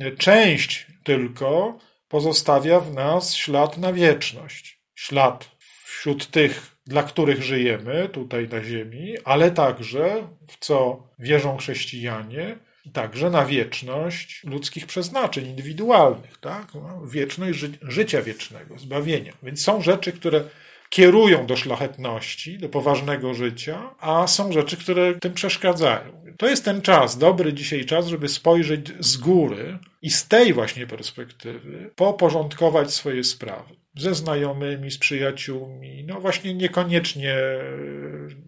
e, 0.00 0.10
część 0.12 0.86
tylko 1.04 1.78
pozostawia 2.08 2.80
w 2.80 2.94
nas 2.94 3.34
ślad 3.34 3.78
na 3.78 3.92
wieczność. 3.92 4.80
Ślad 4.94 5.50
wśród 5.84 6.30
tych, 6.30 6.76
dla 6.86 7.02
których 7.02 7.42
żyjemy 7.42 8.08
tutaj 8.12 8.48
na 8.48 8.64
Ziemi, 8.64 9.14
ale 9.24 9.50
także 9.50 10.28
w 10.48 10.58
co 10.58 11.02
wierzą 11.18 11.56
chrześcijanie, 11.56 12.69
także 12.92 13.30
na 13.30 13.44
wieczność 13.44 14.44
ludzkich 14.44 14.86
przeznaczeń 14.86 15.46
indywidualnych, 15.46 16.38
tak? 16.38 16.74
No, 16.74 17.06
wieczność 17.06 17.58
ży 17.58 17.70
życia 17.82 18.22
wiecznego, 18.22 18.78
zbawienia. 18.78 19.32
Więc 19.42 19.62
są 19.62 19.82
rzeczy, 19.82 20.12
które 20.12 20.44
kierują 20.90 21.46
do 21.46 21.56
szlachetności, 21.56 22.58
do 22.58 22.68
poważnego 22.68 23.34
życia, 23.34 23.94
a 24.00 24.26
są 24.26 24.52
rzeczy, 24.52 24.76
które 24.76 25.14
tym 25.14 25.34
przeszkadzają. 25.34 26.34
To 26.36 26.48
jest 26.48 26.64
ten 26.64 26.82
czas, 26.82 27.18
dobry 27.18 27.52
dzisiaj 27.52 27.84
czas, 27.84 28.06
żeby 28.06 28.28
spojrzeć 28.28 28.92
z 29.00 29.16
góry 29.16 29.78
i 30.02 30.10
z 30.10 30.28
tej 30.28 30.52
właśnie 30.52 30.86
perspektywy 30.86 31.90
poporządkować 31.96 32.94
swoje 32.94 33.24
sprawy 33.24 33.79
ze 33.94 34.14
znajomymi, 34.14 34.90
z 34.90 34.98
przyjaciółmi, 34.98 36.04
no 36.04 36.20
właśnie 36.20 36.54
niekoniecznie 36.54 37.34
e, 37.34 37.60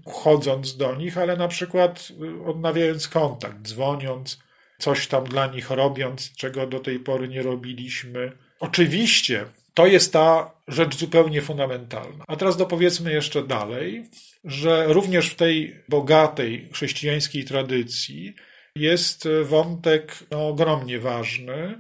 chodząc 0.07 0.77
do 0.77 0.97
nich, 0.97 1.19
ale 1.19 1.37
na 1.37 1.49
przykład 1.49 2.09
e, 2.11 2.47
odnawiając 2.47 3.09
kontakt, 3.09 3.63
dzwoniąc, 3.63 4.39
coś 4.79 5.07
tam 5.07 5.25
dla 5.25 5.47
nich 5.47 5.71
robiąc, 5.71 6.33
czego 6.37 6.67
do 6.67 6.81
tej 6.81 6.99
pory 7.01 7.29
nie 7.29 7.43
robiliśmy. 7.43 8.33
Oczywiście 8.61 9.45
to 9.75 9.87
jest 9.87 10.13
ta 10.13 10.51
rzecz 10.69 10.97
zupełnie 10.97 11.43
fundamentalna. 11.43 12.25
A 12.29 12.37
teraz 12.37 12.57
dopowiedzmy 12.57 13.13
jeszcze 13.13 13.47
dalej, 13.47 14.05
że 14.45 14.85
również 14.89 15.31
w 15.31 15.35
tej 15.35 15.77
bogatej 15.89 16.69
chrześcijańskiej 16.73 17.45
tradycji 17.45 18.35
jest 18.77 19.29
wątek 19.45 20.19
no, 20.31 20.49
ogromnie 20.49 20.99
ważny, 20.99 21.79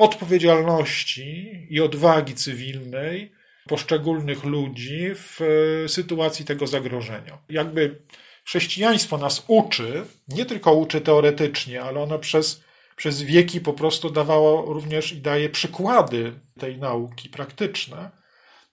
odpowiedzialności 0.00 1.66
i 1.70 1.80
odwagi 1.80 2.34
cywilnej 2.34 3.32
poszczególnych 3.68 4.44
ludzi 4.44 5.10
w 5.14 5.40
e, 5.84 5.88
sytuacji 5.88 6.44
tego 6.44 6.66
zagrożenia. 6.66 7.38
Jakby 7.48 8.02
chrześcijaństwo 8.44 9.18
nas 9.18 9.44
uczy, 9.46 10.04
nie 10.28 10.46
tylko 10.46 10.72
uczy 10.72 11.00
teoretycznie, 11.00 11.82
ale 11.82 12.00
ono 12.00 12.18
przez, 12.18 12.64
przez 12.96 13.22
wieki 13.22 13.60
po 13.60 13.72
prostu 13.72 14.10
dawało 14.10 14.74
również 14.74 15.12
i 15.12 15.20
daje 15.20 15.48
przykłady 15.48 16.32
tej 16.58 16.78
nauki 16.78 17.28
praktyczne 17.28 18.19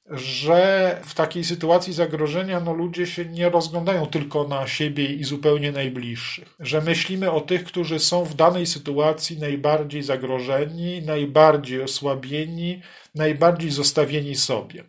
że 0.10 1.00
w 1.06 1.13
takiej 1.13 1.43
sytuacji 1.43 1.93
zagrożenia 1.93 2.60
no, 2.60 2.74
ludzie 2.74 3.08
się 3.08 3.26
nie 3.26 3.50
rozglądają 3.50 4.06
tylko 4.06 4.48
na 4.48 4.67
siebie 4.67 5.06
i 5.06 5.24
zupełnie 5.24 5.72
najbliższych. 5.72 6.56
Że 6.60 6.82
myślimy 6.82 7.32
o 7.32 7.41
tych, 7.41 7.63
którzy 7.63 8.00
są 8.00 8.26
w 8.26 8.36
danej 8.36 8.65
sytuacji 8.65 9.39
najbardziej 9.39 10.04
zagrożeni, 10.04 11.02
najbardziej 11.02 11.82
osłabieni, 11.82 12.82
najbardziej 13.15 13.72
zostawieni 13.72 14.36
sobie. 14.36 14.84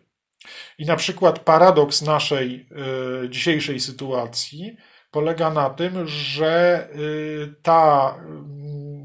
I 0.77 0.85
na 0.85 0.95
przykład 0.95 1.39
paradoks 1.39 2.01
naszej 2.01 2.65
y, 3.25 3.29
dzisiejszej 3.29 3.79
sytuacji 3.79 4.77
polega 5.11 5.49
na 5.49 5.69
tym, 5.69 6.07
że 6.07 6.87
y, 6.95 7.53
ta 7.61 8.15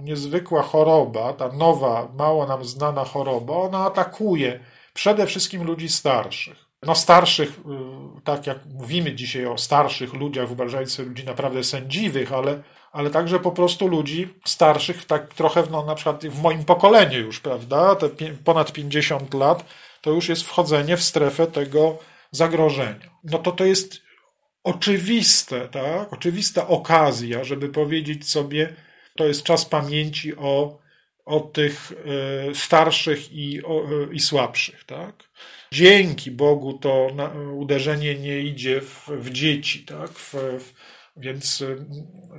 y, 0.00 0.05
niezwykła 0.05 0.62
choroba, 0.62 1.33
ta 1.33 1.48
nowa, 1.48 2.09
mało 2.18 2.46
nam 2.46 2.64
znana 2.64 3.05
choroba, 3.05 3.55
ona 3.55 3.79
atakuje 3.79 4.61
Przede 4.94 5.26
wszystkim 5.26 5.64
ludzi 5.64 5.88
starszych. 5.88 6.64
No 6.83 6.94
starszych, 6.94 7.48
y, 7.48 8.20
tak 8.24 8.46
jak 8.46 8.66
mówimy 8.66 9.14
dzisiaj 9.14 9.46
o 9.46 9.59
starszych 9.59 10.12
ludziach, 10.12 10.46
wyobrażając 10.46 10.92
sobie 10.92 11.09
ludzi 11.09 11.24
naprawdę 11.24 11.64
sędziwych, 11.64 12.33
ale, 12.33 12.62
ale 12.92 13.11
także 13.11 13.40
po 13.40 13.52
prostu 13.52 13.88
ludzi 13.88 14.28
starszych, 14.44 15.04
tak 15.04 15.35
trochę 15.35 15.62
no, 15.70 15.85
na 15.85 15.94
przykład 15.94 16.26
w 16.26 16.42
moim 16.42 16.64
pokoleniu 16.64 17.20
już, 17.20 17.40
prawda, 17.40 17.96
te 17.96 18.09
ponad 18.44 18.72
50 18.72 19.35
lat, 19.35 19.64
to 20.00 20.11
już 20.11 20.28
jest 20.28 20.42
wchodzenie 20.42 20.96
w 20.96 21.02
strefę 21.02 21.46
tego 21.46 21.98
zagrożenia. 22.30 23.11
No 23.24 23.38
to 23.38 23.52
to 23.52 23.64
jest 23.64 24.00
oczywiste, 24.64 25.68
tak, 25.68 26.12
oczywista 26.12 26.68
okazja, 26.68 27.44
żeby 27.44 27.68
powiedzieć 27.68 28.30
sobie, 28.30 28.76
to 29.16 29.26
jest 29.26 29.42
czas 29.42 29.64
pamięci 29.64 30.37
o 30.37 30.83
od 31.24 31.52
tych 31.52 31.92
e, 32.50 32.54
starszych 32.54 33.32
i, 33.32 33.60
i 34.12 34.20
słabszych. 34.20 34.84
Tak? 34.84 35.28
Dzięki 35.72 36.30
Bogu 36.30 36.72
to 36.72 37.08
uderzenie 37.54 38.14
nie 38.14 38.40
idzie 38.40 38.80
w, 38.80 39.08
w 39.08 39.30
dzieci, 39.30 39.84
tak? 39.84 40.10
w, 40.10 40.34
Więc 41.16 41.60
y, 41.60 41.84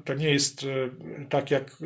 to 0.06 0.14
nie 0.14 0.30
jest 0.30 0.66
tak, 1.30 1.52
jak 1.52 1.78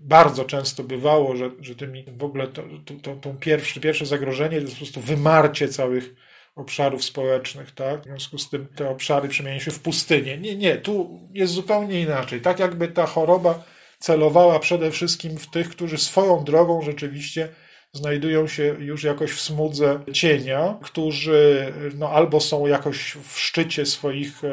bardzo 0.00 0.44
często 0.44 0.84
bywało, 0.84 1.36
że, 1.36 1.50
że 1.60 1.74
tymi 1.74 2.04
w 2.16 2.24
ogóle 2.24 2.48
to, 2.48 2.62
to, 3.02 3.16
to, 3.16 3.34
pierwsze 3.80 4.06
zagrożenie 4.06 4.56
to 4.56 4.62
jest 4.62 4.72
po 4.72 4.78
prostu 4.78 5.00
wymarcie 5.00 5.68
całych 5.68 6.14
obszarów 6.56 7.04
społecznych, 7.04 7.70
tak? 7.70 8.02
W 8.02 8.04
związku 8.04 8.38
z 8.38 8.50
tym 8.50 8.66
te 8.76 8.90
obszary 8.90 9.28
przemieniają 9.28 9.60
się 9.60 9.70
w 9.70 9.80
pustynię. 9.80 10.38
Nie, 10.38 10.56
nie, 10.56 10.76
tu 10.76 11.20
jest 11.32 11.52
zupełnie 11.52 12.00
inaczej. 12.00 12.40
Tak 12.40 12.58
jakby 12.58 12.88
ta 12.88 13.06
choroba 13.06 13.64
celowała 14.00 14.58
przede 14.58 14.90
wszystkim 14.90 15.36
w 15.36 15.50
tych, 15.50 15.68
którzy 15.68 15.98
swoją 15.98 16.44
drogą 16.44 16.82
rzeczywiście 16.82 17.48
znajdują 17.92 18.46
się 18.46 18.76
już 18.78 19.04
jakoś 19.04 19.32
w 19.32 19.40
smudze 19.40 20.00
cienia, 20.12 20.78
którzy 20.82 21.72
no, 21.94 22.10
albo 22.10 22.40
są 22.40 22.66
jakoś 22.66 23.16
w 23.28 23.38
szczycie 23.38 23.86
swoich 23.86 24.44
e, 24.44 24.48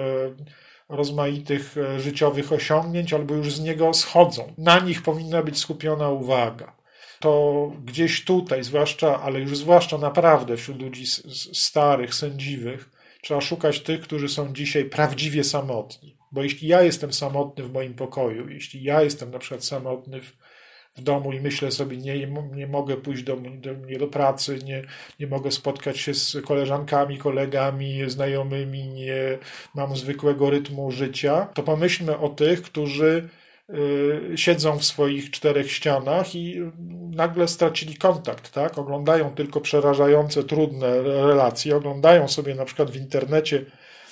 rozmaitych 0.89 1.75
e, 1.77 1.99
życiowych 1.99 2.53
osiągnięć, 2.53 3.13
albo 3.13 3.35
już 3.35 3.53
z 3.53 3.59
niego 3.59 3.93
schodzą. 3.93 4.53
Na 4.57 4.79
nich 4.79 5.01
powinna 5.01 5.43
być 5.43 5.57
skupiona 5.57 6.09
uwaga. 6.09 6.75
To 7.19 7.71
gdzieś 7.85 8.25
tutaj, 8.25 8.63
zwłaszcza, 8.63 9.21
ale 9.21 9.39
już 9.39 9.57
zwłaszcza 9.57 9.97
naprawdę 9.97 10.57
wśród 10.57 10.81
ludzi 10.81 11.05
starych, 11.53 12.15
sędziwych, 12.15 12.89
trzeba 13.21 13.41
szukać 13.41 13.79
tych, 13.79 14.01
którzy 14.01 14.29
są 14.29 14.53
dzisiaj 14.53 14.85
prawdziwie 14.85 15.43
samotni. 15.43 16.16
Bo 16.31 16.43
jeśli 16.43 16.67
ja 16.67 16.81
jestem 16.81 17.13
samotny 17.13 17.63
w 17.63 17.73
moim 17.73 17.93
pokoju, 17.93 18.49
jeśli 18.49 18.83
ja 18.83 19.01
jestem 19.01 19.31
na 19.31 19.39
przykład 19.39 19.65
samotny 19.65 20.21
w, 20.21 20.33
w 20.95 21.01
domu 21.01 21.33
i 21.33 21.39
myślę 21.39 21.71
sobie, 21.71 21.97
nie, 21.97 22.27
nie 22.53 22.67
mogę 22.67 22.97
pójść 22.97 23.23
do, 23.23 23.35
do, 23.35 23.73
nie 23.73 23.97
do 23.97 24.07
pracy, 24.07 24.59
nie, 24.65 24.83
nie 25.19 25.27
mogę 25.27 25.51
spotkać 25.51 25.97
się 25.97 26.13
z 26.13 26.37
koleżankami, 26.45 27.17
kolegami, 27.17 28.09
znajomymi, 28.09 28.87
nie 28.87 29.37
mam 29.75 29.95
zwykłego 29.95 30.49
rytmu 30.49 30.91
życia, 30.91 31.47
to 31.53 31.63
pomyślmy 31.63 32.17
o 32.17 32.29
tych, 32.29 32.61
którzy 32.61 33.29
y, 33.69 34.37
siedzą 34.37 34.77
w 34.77 34.85
swoich 34.85 35.31
czterech 35.31 35.71
ścianach 35.71 36.35
i 36.35 36.61
nagle 37.11 37.47
stracili 37.47 37.95
kontakt, 37.95 38.51
tak? 38.51 38.77
Oglądają 38.77 39.35
tylko 39.35 39.61
przerażające, 39.61 40.43
trudne 40.43 41.01
relacje, 41.01 41.75
oglądają 41.75 42.27
sobie 42.27 42.55
na 42.55 42.65
przykład 42.65 42.91
w 42.91 42.95
internecie 42.95 43.65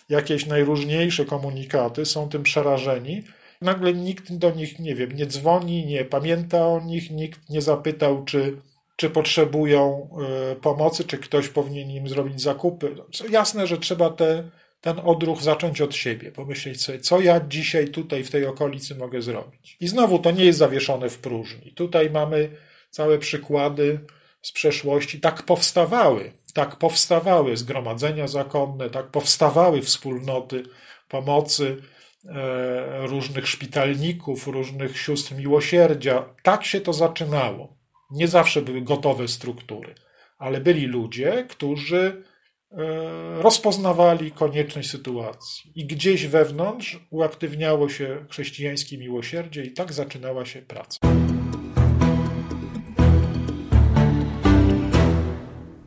jakieś 0.09 0.45
najróżniejsze 0.45 1.25
komunikaty, 1.25 2.05
są 2.05 2.29
tym 2.29 2.43
przerażeni. 2.43 3.23
Nagle 3.61 3.93
nikt 3.93 4.35
do 4.35 4.51
nich, 4.51 4.79
nie 4.79 4.95
wiem, 4.95 5.11
nie 5.11 5.25
dzwoni, 5.25 5.85
nie 5.85 6.05
pamięta 6.05 6.67
o 6.67 6.81
nich, 6.85 7.11
nikt 7.11 7.49
nie 7.49 7.61
zapytał, 7.61 8.25
czy, 8.25 8.57
czy 8.95 9.09
potrzebują 9.09 10.09
y, 10.51 10.55
pomocy, 10.55 11.03
czy 11.03 11.17
ktoś 11.17 11.47
powinien 11.47 11.91
im 11.91 12.09
zrobić 12.09 12.41
zakupy. 12.41 12.95
Jasne, 13.29 13.67
że 13.67 13.77
trzeba 13.77 14.09
te, 14.09 14.49
ten 14.81 14.99
odruch 15.03 15.41
zacząć 15.41 15.81
od 15.81 15.95
siebie, 15.95 16.31
pomyśleć 16.31 16.81
sobie, 16.81 16.99
co 16.99 17.21
ja 17.21 17.39
dzisiaj 17.47 17.87
tutaj 17.87 18.23
w 18.23 18.31
tej 18.31 18.45
okolicy 18.45 18.95
mogę 18.95 19.21
zrobić. 19.21 19.77
I 19.79 19.87
znowu 19.87 20.19
to 20.19 20.31
nie 20.31 20.45
jest 20.45 20.59
zawieszone 20.59 21.09
w 21.09 21.17
próżni. 21.17 21.71
Tutaj 21.71 22.09
mamy 22.09 22.49
całe 22.89 23.17
przykłady 23.17 23.99
z 24.41 24.51
przeszłości, 24.51 25.19
tak 25.19 25.43
powstawały 25.43 26.31
tak 26.55 26.75
powstawały 26.75 27.57
zgromadzenia 27.57 28.27
zakonne, 28.27 28.89
tak 28.89 29.07
powstawały 29.07 29.81
wspólnoty 29.81 30.63
pomocy 31.09 31.77
e, 32.25 33.07
różnych 33.07 33.47
szpitalników, 33.47 34.47
różnych 34.47 34.97
sióstr 34.97 35.35
miłosierdzia. 35.35 36.35
Tak 36.43 36.65
się 36.65 36.81
to 36.81 36.93
zaczynało. 36.93 37.77
Nie 38.11 38.27
zawsze 38.27 38.61
były 38.61 38.81
gotowe 38.81 39.27
struktury, 39.27 39.95
ale 40.37 40.61
byli 40.61 40.85
ludzie, 40.85 41.45
którzy 41.49 42.23
e, 42.71 43.41
rozpoznawali 43.41 44.31
konieczność 44.31 44.89
sytuacji 44.89 45.71
i 45.75 45.85
gdzieś 45.85 46.27
wewnątrz 46.27 46.99
uaktywniało 47.09 47.89
się 47.89 48.25
chrześcijańskie 48.29 48.97
miłosierdzie 48.97 49.63
i 49.63 49.73
tak 49.73 49.93
zaczynała 49.93 50.45
się 50.45 50.61
praca. 50.61 50.97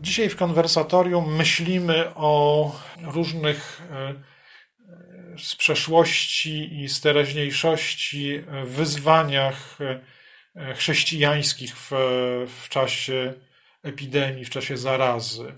Dzisiaj 0.08 0.28
w 0.28 0.36
konwersatorium 0.36 1.36
myślimy 1.36 2.14
o 2.14 2.72
różnych 3.02 3.82
e, 3.90 4.14
z 5.38 5.56
przeszłości 5.56 6.80
i 6.80 6.88
z 6.88 7.00
teraźniejszości 7.00 8.40
wyzwaniach 8.64 9.78
e, 9.80 10.74
chrześcijańskich 10.74 11.76
w, 11.76 11.90
w 12.62 12.68
czasie 12.68 13.34
epidemii, 13.82 14.44
w 14.44 14.50
czasie 14.50 14.76
zarazy. 14.76 15.54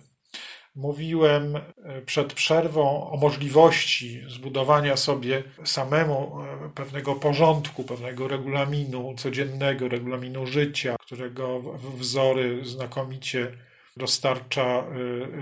Mówiłem 0.74 1.56
e, 1.56 1.62
przed 2.02 2.32
przerwą 2.32 3.10
o 3.10 3.16
możliwości 3.16 4.22
zbudowania 4.28 4.96
sobie 4.96 5.42
samemu 5.64 6.38
pewnego 6.74 7.14
porządku, 7.14 7.84
pewnego 7.84 8.28
regulaminu 8.28 9.14
codziennego, 9.16 9.88
regulaminu 9.88 10.46
życia, 10.46 10.96
którego 11.00 11.60
wzory 11.98 12.64
znakomicie 12.64 13.52
dostarcza 14.00 14.84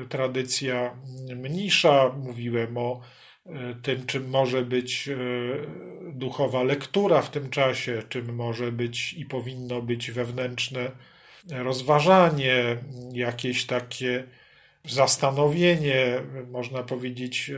y, 0.02 0.08
tradycja 0.08 0.94
mnisza. 1.36 2.08
Mówiłem 2.08 2.78
o 2.78 3.00
y, 3.46 3.50
tym, 3.82 4.06
czym 4.06 4.30
może 4.30 4.62
być 4.62 5.08
y, 5.08 5.66
duchowa 6.12 6.62
lektura 6.62 7.22
w 7.22 7.30
tym 7.30 7.50
czasie, 7.50 8.02
czym 8.08 8.34
może 8.34 8.72
być 8.72 9.12
i 9.12 9.26
powinno 9.26 9.82
być 9.82 10.10
wewnętrzne 10.10 10.90
rozważanie, 11.50 12.76
jakieś 13.12 13.66
takie 13.66 14.24
zastanowienie, 14.84 16.22
można 16.50 16.82
powiedzieć, 16.82 17.52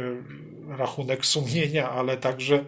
rachunek 0.69 1.27
sumienia, 1.27 1.91
ale 1.91 2.17
także 2.17 2.65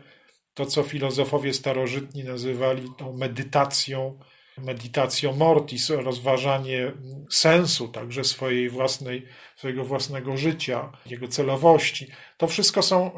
to, 0.55 0.67
co 0.67 0.83
filozofowie 0.83 1.55
starożytni 1.55 2.25
nazywali 2.25 2.89
tą 2.99 3.17
medytacją 3.17 4.19
meditacją 4.59 5.37
mortis, 5.37 5.91
rozważanie 5.91 6.93
sensu 7.31 7.89
także 7.89 8.25
swojej 8.25 8.71
własnej, 8.71 9.27
swojego 9.57 9.85
własnego 9.85 10.37
życia, 10.37 10.93
jego 11.07 11.29
celowości. 11.29 12.07
To 12.37 12.47
wszystko 12.47 12.83
są 12.83 13.11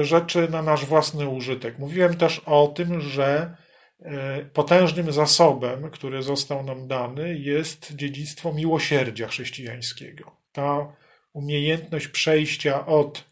y, 0.00 0.04
rzeczy 0.04 0.48
na 0.50 0.62
nasz 0.62 0.84
własny 0.84 1.28
użytek. 1.28 1.78
Mówiłem 1.78 2.16
też 2.16 2.38
o 2.38 2.68
tym, 2.68 3.00
że 3.00 3.56
y, 4.00 4.04
potężnym 4.52 5.12
zasobem, 5.12 5.90
który 5.90 6.22
został 6.22 6.62
nam 6.62 6.88
dany, 6.88 7.38
jest 7.38 7.96
dziedzictwo 7.96 8.52
miłosierdzia 8.52 9.28
chrześcijańskiego. 9.28 10.36
Ta 10.52 10.92
umiejętność 11.32 12.08
przejścia 12.08 12.86
od 12.86 13.24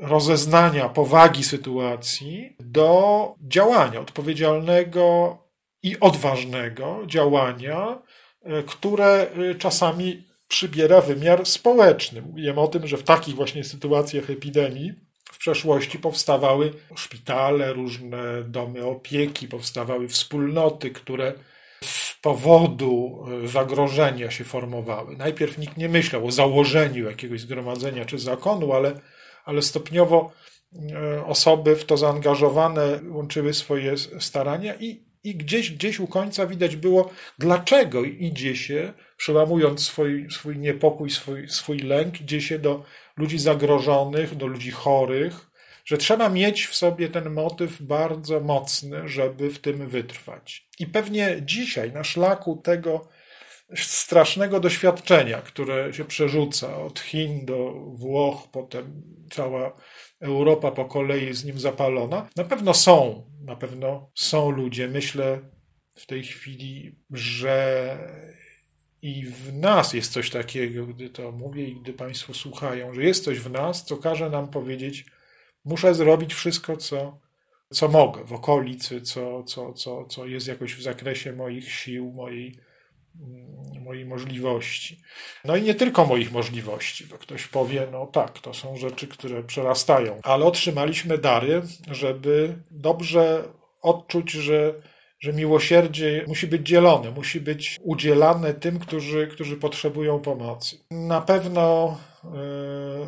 rozeznania 0.00 0.88
powagi 0.88 1.44
sytuacji 1.44 2.56
do 2.60 3.34
działania 3.40 4.00
odpowiedzialnego 4.00 5.38
i 5.82 6.00
odważnego 6.00 7.02
działania, 7.06 8.02
e, 8.42 8.62
które 8.62 9.06
e, 9.06 9.54
czasami 9.54 10.24
przybiera 10.48 11.00
wymiar 11.00 11.46
społeczny. 11.46 12.22
Mówiłem 12.22 12.58
o 12.58 12.68
tym, 12.68 12.86
że 12.86 12.96
w 12.96 13.02
takich 13.02 13.34
właśnie 13.34 13.64
sytuacjach 13.64 14.30
epidemii 14.30 14.92
w 15.32 15.38
przeszłości 15.38 15.98
powstawały 15.98 16.72
szpitale, 16.96 17.72
różne 17.72 18.44
domy 18.44 18.84
opieki, 18.84 19.48
powstawały 19.48 20.08
wspólnoty, 20.08 20.90
które 20.90 21.32
z 21.84 22.14
powodu 22.22 23.24
e, 23.44 23.48
zagrożenia 23.48 24.30
się 24.30 24.44
formowały. 24.44 25.16
Najpierw 25.16 25.58
nikt 25.58 25.76
nie 25.76 25.88
myślał 25.88 26.26
o 26.26 26.30
założeniu 26.30 27.04
jakiegoś 27.04 27.40
zgromadzenia 27.40 28.04
czy 28.04 28.18
zakonu, 28.18 28.72
ale, 28.72 29.00
ale 29.44 29.62
stopniowo 29.62 30.32
osoby 31.26 31.76
w 31.76 31.84
to 31.84 31.96
zaangażowane 31.96 33.00
łączyły 33.10 33.54
swoje 33.54 33.94
starania 34.18 34.74
i 34.74 35.09
i 35.24 35.34
gdzieś, 35.34 35.70
gdzieś 35.70 36.00
u 36.00 36.06
końca 36.06 36.46
widać 36.46 36.76
było, 36.76 37.10
dlaczego 37.38 38.04
idzie 38.04 38.56
się, 38.56 38.92
przełamując 39.16 39.84
swój, 39.84 40.30
swój 40.30 40.58
niepokój, 40.58 41.10
swój, 41.10 41.48
swój 41.48 41.78
lęk, 41.78 42.20
idzie 42.20 42.40
się 42.40 42.58
do 42.58 42.84
ludzi 43.16 43.38
zagrożonych, 43.38 44.36
do 44.36 44.46
ludzi 44.46 44.70
chorych, 44.70 45.50
że 45.84 45.98
trzeba 45.98 46.28
mieć 46.28 46.66
w 46.66 46.74
sobie 46.74 47.08
ten 47.08 47.30
motyw 47.30 47.82
bardzo 47.82 48.40
mocny, 48.40 49.08
żeby 49.08 49.50
w 49.50 49.58
tym 49.58 49.88
wytrwać. 49.88 50.68
I 50.78 50.86
pewnie 50.86 51.36
dzisiaj, 51.42 51.92
na 51.92 52.04
szlaku 52.04 52.56
tego 52.56 53.08
strasznego 53.76 54.60
doświadczenia, 54.60 55.42
które 55.42 55.94
się 55.94 56.04
przerzuca 56.04 56.76
od 56.76 57.00
Chin 57.00 57.46
do 57.46 57.72
Włoch, 57.72 58.48
potem 58.52 59.02
cała 59.30 59.76
Europa 60.20 60.70
po 60.70 60.84
kolei 60.84 61.34
z 61.34 61.44
nim 61.44 61.58
zapalona, 61.58 62.28
na 62.36 62.44
pewno 62.44 62.74
są 62.74 63.24
na 63.50 63.56
pewno 63.56 64.10
są 64.14 64.50
ludzie. 64.50 64.88
Myślę 64.88 65.40
w 65.94 66.06
tej 66.06 66.22
chwili, 66.22 66.94
że 67.10 67.98
i 69.02 69.26
w 69.26 69.54
nas 69.54 69.92
jest 69.92 70.12
coś 70.12 70.30
takiego, 70.30 70.86
gdy 70.86 71.10
to 71.10 71.32
mówię 71.32 71.68
i 71.68 71.76
gdy 71.80 71.92
Państwo 71.92 72.34
słuchają, 72.34 72.94
że 72.94 73.04
jest 73.04 73.24
coś 73.24 73.38
w 73.38 73.50
nas, 73.50 73.84
co 73.84 73.96
każe 73.96 74.30
nam 74.30 74.48
powiedzieć, 74.48 75.06
muszę 75.64 75.94
zrobić 75.94 76.34
wszystko, 76.34 76.76
co, 76.76 77.18
co 77.72 77.88
mogę 77.88 78.24
w 78.24 78.32
okolicy, 78.32 79.00
co, 79.00 79.44
co, 79.44 79.72
co, 79.72 80.04
co 80.04 80.26
jest 80.26 80.48
jakoś 80.48 80.74
w 80.74 80.82
zakresie 80.82 81.32
moich 81.32 81.72
sił, 81.72 82.12
mojej 82.12 82.58
moich 83.80 84.06
możliwości. 84.06 85.00
No 85.44 85.56
i 85.56 85.62
nie 85.62 85.74
tylko 85.74 86.06
moich 86.06 86.32
możliwości, 86.32 87.06
bo 87.06 87.18
ktoś 87.18 87.46
powie, 87.46 87.86
no 87.92 88.06
tak, 88.06 88.38
to 88.38 88.54
są 88.54 88.76
rzeczy, 88.76 89.08
które 89.08 89.42
przerastają, 89.42 90.20
ale 90.22 90.44
otrzymaliśmy 90.44 91.18
dary, 91.18 91.62
żeby 91.90 92.58
dobrze 92.70 93.44
odczuć, 93.82 94.30
że 94.30 94.74
że 95.20 95.32
miłosierdzie 95.32 96.24
musi 96.28 96.46
być 96.46 96.68
dzielone, 96.68 97.10
musi 97.10 97.40
być 97.40 97.76
udzielane 97.82 98.54
tym, 98.54 98.78
którzy, 98.78 99.26
którzy 99.26 99.56
potrzebują 99.56 100.20
pomocy. 100.20 100.78
Na 100.90 101.20
pewno 101.20 101.96
e, 102.24 102.28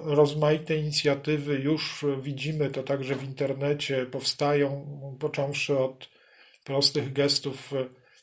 rozmaite 0.04 0.76
inicjatywy 0.76 1.54
już 1.54 2.04
widzimy 2.22 2.70
to 2.70 2.82
także 2.82 3.14
w 3.14 3.24
internecie, 3.24 4.06
powstają, 4.06 4.86
począwszy 5.20 5.78
od 5.78 6.08
prostych 6.64 7.12
gestów 7.12 7.72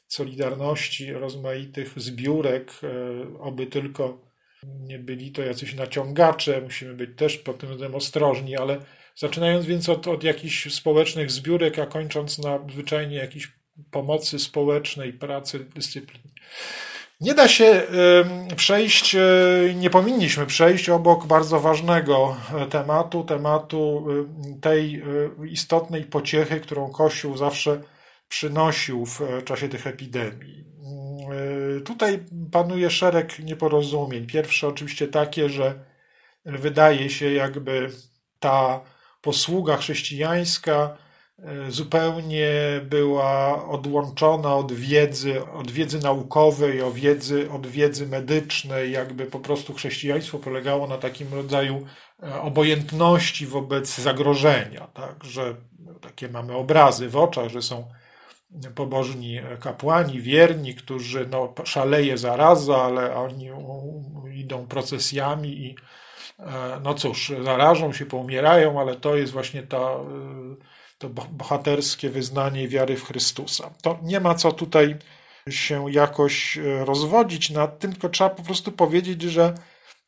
solidarności, 0.09 1.13
rozmaitych 1.13 1.93
zbiórek, 1.95 2.71
e, 2.83 3.39
oby 3.39 3.67
tylko 3.67 4.17
nie 4.63 4.99
byli 4.99 5.31
to 5.31 5.41
jacyś 5.41 5.75
naciągacze, 5.75 6.61
musimy 6.61 6.93
być 6.93 7.09
też 7.17 7.37
pod 7.37 7.57
tym 7.57 7.69
względem 7.69 7.95
ostrożni, 7.95 8.57
ale 8.57 8.77
zaczynając 9.15 9.65
więc 9.65 9.89
od, 9.89 10.07
od 10.07 10.23
jakichś 10.23 10.73
społecznych 10.73 11.31
zbiórek, 11.31 11.79
a 11.79 11.85
kończąc 11.85 12.39
na 12.39 12.59
zwyczajnie 12.71 13.15
jakichś 13.15 13.51
pomocy 13.91 14.39
społecznej, 14.39 15.13
pracy, 15.13 15.65
dyscypliny. 15.75 16.29
Nie 17.21 17.33
da 17.33 17.47
się 17.47 17.81
przejść, 18.55 19.15
e, 19.15 19.19
nie 19.75 19.89
powinniśmy 19.89 20.45
przejść 20.45 20.89
obok 20.89 21.25
bardzo 21.25 21.59
ważnego 21.59 22.37
e, 22.57 22.65
tematu, 22.65 23.23
tematu 23.23 24.07
tej 24.61 25.03
istotnej 25.51 26.03
pociechy, 26.03 26.59
którą 26.59 26.91
Kościół 26.91 27.37
zawsze 27.37 27.81
przynosił 28.29 29.05
w 29.05 29.43
czasie 29.45 29.69
tych 29.69 29.87
epidemii. 29.87 30.65
Tutaj 31.85 32.25
panuje 32.51 32.89
szereg 32.89 33.39
nieporozumień. 33.39 34.27
Pierwsze 34.27 34.67
oczywiście 34.67 35.07
takie, 35.07 35.49
że 35.49 35.85
wydaje 36.45 37.09
się, 37.09 37.31
jakby 37.31 37.89
ta 38.39 38.81
posługa 39.21 39.77
chrześcijańska 39.77 40.97
E, 41.43 41.71
zupełnie 41.71 42.51
była 42.83 43.65
odłączona 43.69 44.55
od 44.55 44.73
wiedzy, 44.73 45.45
od 45.45 45.71
wiedzy 45.71 45.99
naukowej, 45.99 46.81
od 46.81 46.93
wiedzy, 46.93 47.51
od 47.51 47.67
wiedzy 47.67 48.07
medycznej, 48.07 48.91
jakby 48.91 49.25
po 49.25 49.39
prostu 49.39 49.73
chrześcijaństwo 49.73 50.39
polegało 50.39 50.87
na 50.87 50.97
takim 50.97 51.33
rodzaju 51.33 51.85
e, 52.23 52.41
obojętności 52.41 53.45
wobec 53.45 53.95
zagrożenia, 53.97 54.87
tak, 54.87 55.23
że 55.23 55.55
takie 56.01 56.29
mamy 56.29 56.55
obrazy 56.55 57.09
w 57.09 57.17
oczach, 57.17 57.49
że 57.49 57.61
są 57.61 57.91
pobożni 58.75 59.39
kapłani, 59.59 60.21
wierni, 60.21 60.75
którzy 60.75 61.27
no, 61.31 61.53
szaleje 61.63 62.17
zaraza, 62.17 62.77
ale 62.77 63.15
oni 63.15 63.49
idą 64.33 64.67
procesjami 64.67 65.49
i 65.49 65.75
e, 66.39 66.79
no 66.83 66.93
cóż, 66.93 67.33
zarażą 67.43 67.93
się, 67.93 68.05
poumierają, 68.05 68.79
ale 68.79 68.95
to 68.95 69.15
jest 69.15 69.33
właśnie 69.33 69.63
ta 69.63 69.95
to 70.99 71.09
bohaterskie 71.09 72.09
wyznanie 72.09 72.67
wiary 72.67 72.97
w 72.97 73.05
Chrystusa. 73.05 73.71
To 73.81 73.99
nie 74.03 74.19
ma 74.19 74.35
co 74.35 74.51
tutaj 74.51 74.95
się 75.49 75.91
jakoś 75.91 76.57
e, 76.57 76.85
rozwodzić 76.85 77.49
nad 77.49 77.79
tym, 77.79 77.91
tylko 77.91 78.09
trzeba 78.09 78.29
po 78.29 78.43
prostu 78.43 78.71
powiedzieć, 78.71 79.21
że 79.21 79.53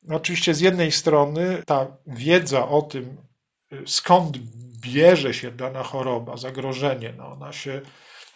oczywiście 0.10 0.54
z 0.54 0.60
jednej 0.60 0.92
strony 0.92 1.64
ta 1.66 1.88
wiedza 2.08 2.68
o 2.68 2.82
tym, 2.82 3.18
e, 3.72 3.78
skąd 3.86 4.38
bierze 4.82 5.34
się 5.34 5.52
dana 5.52 5.84
choroba, 5.84 6.38
zagrożenie, 6.38 7.14
no 7.18 7.28
ona 7.28 7.54
się 7.54 7.82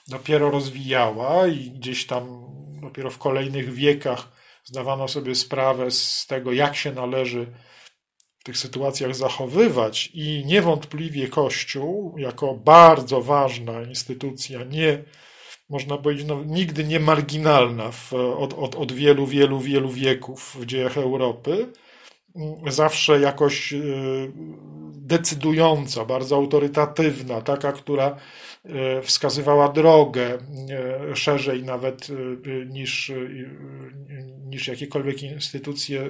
dopiero 0.08 0.52
rozwijała 0.52 1.48
i 1.48 1.72
gdzieś 1.72 2.06
tam 2.06 2.46
dopiero 2.82 3.12
w 3.12 3.18
kolejnych 3.18 3.74
wiekach 3.74 4.32
zdawano 4.64 5.08
sobie 5.08 5.36
sprawę 5.36 5.92
z 5.92 6.26
tego, 6.28 6.52
jak 6.52 6.76
się 6.76 6.92
należy 6.92 7.48
tych 8.46 8.58
sytuacjach 8.58 9.16
zachowywać. 9.16 10.12
I 10.14 10.44
niewątpliwie 10.46 11.28
Kościół, 11.28 12.18
jako 12.18 12.54
bardzo 12.54 13.22
ważna 13.22 13.82
instytucja, 13.82 14.64
nie, 14.64 15.04
można 15.70 15.98
powiedzieć, 15.98 16.26
no, 16.28 16.44
nigdy 16.44 16.84
nie 16.84 17.00
marginalna 17.00 17.92
w, 17.92 18.14
od, 18.14 18.54
od, 18.54 18.76
od 18.76 18.92
wielu, 18.92 19.28
wielu, 19.28 19.60
wielu 19.60 19.90
wieków 19.90 20.58
w 20.60 20.66
dziejach 20.66 20.98
Europy, 20.98 21.68
zawsze 22.68 23.20
jakoś 23.20 23.74
e, 23.74 23.78
decydująca, 24.92 26.06
bardzo 26.06 26.36
autorytatywna, 26.36 27.42
taka, 27.42 27.72
która 27.72 28.18
wskazywała 29.04 29.70
drogę 29.70 30.38
e, 31.10 31.16
szerzej 31.16 31.64
nawet 31.64 32.08
niż, 32.66 33.12
niż 34.46 34.68
jakiekolwiek 34.68 35.24
instytucje 35.24 36.10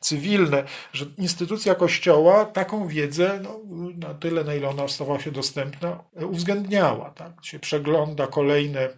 cywilne, 0.00 0.64
że 0.92 1.06
instytucja 1.18 1.74
Kościoła 1.74 2.44
taką 2.44 2.88
wiedzę 2.88 3.40
no, 3.42 3.60
na 3.98 4.14
tyle, 4.14 4.44
na 4.44 4.54
ile 4.54 4.68
ona 4.68 4.88
stała 4.88 5.20
się 5.20 5.30
dostępna, 5.30 6.04
uwzględniała. 6.14 7.10
Tak? 7.10 7.32
Się 7.42 7.58
przegląda 7.58 8.26
kolejne 8.26 8.88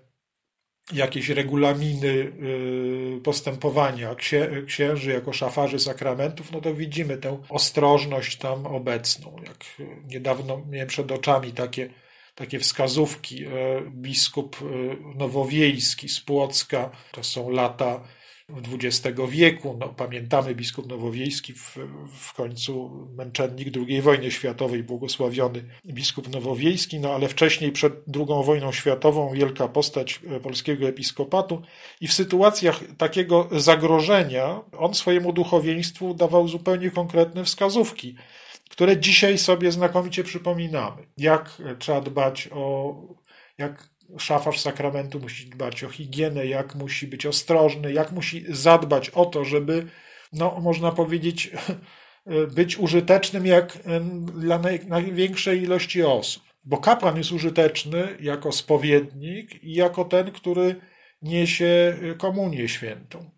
jakieś 0.93 1.29
regulaminy 1.29 2.33
postępowania 3.25 4.15
księży 4.67 5.13
jako 5.13 5.33
szafarzy 5.33 5.79
sakramentów, 5.79 6.53
no 6.53 6.61
to 6.61 6.75
widzimy 6.75 7.17
tę 7.17 7.39
ostrożność 7.49 8.37
tam 8.37 8.67
obecną. 8.67 9.37
Jak 9.47 9.65
niedawno 10.07 10.63
miałem 10.71 10.89
przed 10.89 11.13
oczami 11.13 11.53
takie, 11.53 11.91
takie 12.41 12.59
wskazówki. 12.59 13.45
Y, 13.45 13.49
biskup 13.91 14.63
y, 14.63 15.17
Nowowiejski 15.19 16.09
z 16.09 16.21
Płocka, 16.21 16.91
to 17.13 17.25
są 17.25 17.51
lata 17.51 18.01
XX 18.73 19.21
wieku. 19.29 19.77
No, 19.81 19.89
pamiętamy 19.89 20.55
biskup 20.55 20.87
Nowowiejski, 20.87 21.53
w, 21.55 21.77
w 22.13 22.33
końcu 22.33 22.91
męczennik 23.17 23.69
II 23.77 24.03
wojny 24.03 24.31
światowej, 24.31 24.83
błogosławiony 24.83 25.65
biskup 25.87 26.29
Nowowiejski, 26.29 27.01
no 27.01 27.15
ale 27.15 27.29
wcześniej 27.29 27.73
przed 27.73 27.93
II 28.17 28.45
wojną 28.45 28.73
światową 28.73 29.33
wielka 29.33 29.69
postać 29.69 30.21
e, 30.27 30.41
polskiego 30.41 30.89
episkopatu 30.89 31.63
i 32.01 32.09
w 32.09 32.13
sytuacjach 32.13 32.81
takiego 32.99 33.49
zagrożenia 33.53 34.61
on 34.79 34.95
swojemu 34.95 35.33
duchowieństwu 35.33 36.15
dawał 36.15 36.49
zupełnie 36.49 36.91
konkretne 36.91 37.45
wskazówki, 37.45 38.15
które 38.71 38.99
dzisiaj 38.99 39.39
sobie 39.39 39.73
znakomicie 39.73 40.25
przypominamy. 40.25 41.07
Jak 41.17 41.63
trzeba 41.79 42.01
dbać 42.01 42.49
o 42.53 42.95
jak 43.59 43.89
szafarz 44.19 44.61
sakramentu 44.61 45.21
musi 45.21 45.51
dbać 45.51 45.85
o 45.85 45.89
higienę, 45.89 46.47
jak 46.47 46.75
musi 46.75 47.07
być 47.07 47.27
ostrożny, 47.27 47.93
jak 47.93 48.13
musi 48.13 48.45
zadbać 48.49 49.11
o 49.11 49.27
to, 49.27 49.45
żeby, 49.45 49.87
no, 50.33 50.61
można 50.61 50.93
powiedzieć, 50.93 51.51
być 52.57 52.79
użytecznym 52.79 53.47
jak 53.47 53.79
dla 54.35 54.61
największej 54.89 55.63
ilości 55.63 56.03
osób. 56.03 56.43
Bo 56.65 56.77
kapłan 56.77 57.17
jest 57.17 57.33
użyteczny 57.33 58.17
jako 58.21 58.53
spowiednik 58.53 59.65
i 59.65 59.75
jako 59.75 60.05
ten, 60.05 60.31
który 60.31 60.77
niesie 61.23 61.99
komunię 62.19 62.69
świętą. 62.69 63.31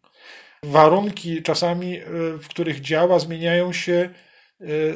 Warunki 0.62 1.42
czasami, 1.42 2.00
w 2.42 2.46
których 2.48 2.80
działa, 2.80 3.18
zmieniają 3.18 3.72
się 3.72 3.92
e, 3.92 4.31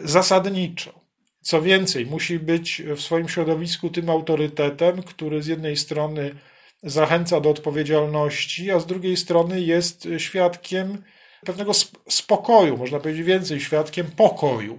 zasadniczo. 0.05 1.01
Co 1.41 1.63
więcej, 1.63 2.07
musi 2.07 2.39
być 2.39 2.83
w 2.97 3.01
swoim 3.01 3.29
środowisku 3.29 3.91
tym 3.91 4.11
autorytetem, 4.11 5.03
który 5.03 5.43
z 5.43 5.47
jednej 5.47 5.77
strony 5.77 6.35
zachęca 6.83 7.41
do 7.41 7.51
odpowiedzialności, 7.51 8.71
a 8.71 8.81
z 8.81 8.87
drugiej 8.87 9.17
strony 9.17 9.61
jest 9.61 10.09
świadkiem 10.19 11.03
pewnego 11.45 11.73
spokoju, 12.09 12.77
można 12.77 13.01
powiedzieć 13.01 13.27
więcej, 13.27 13.61
świadkiem 13.61 14.07
pokoju, 14.07 14.79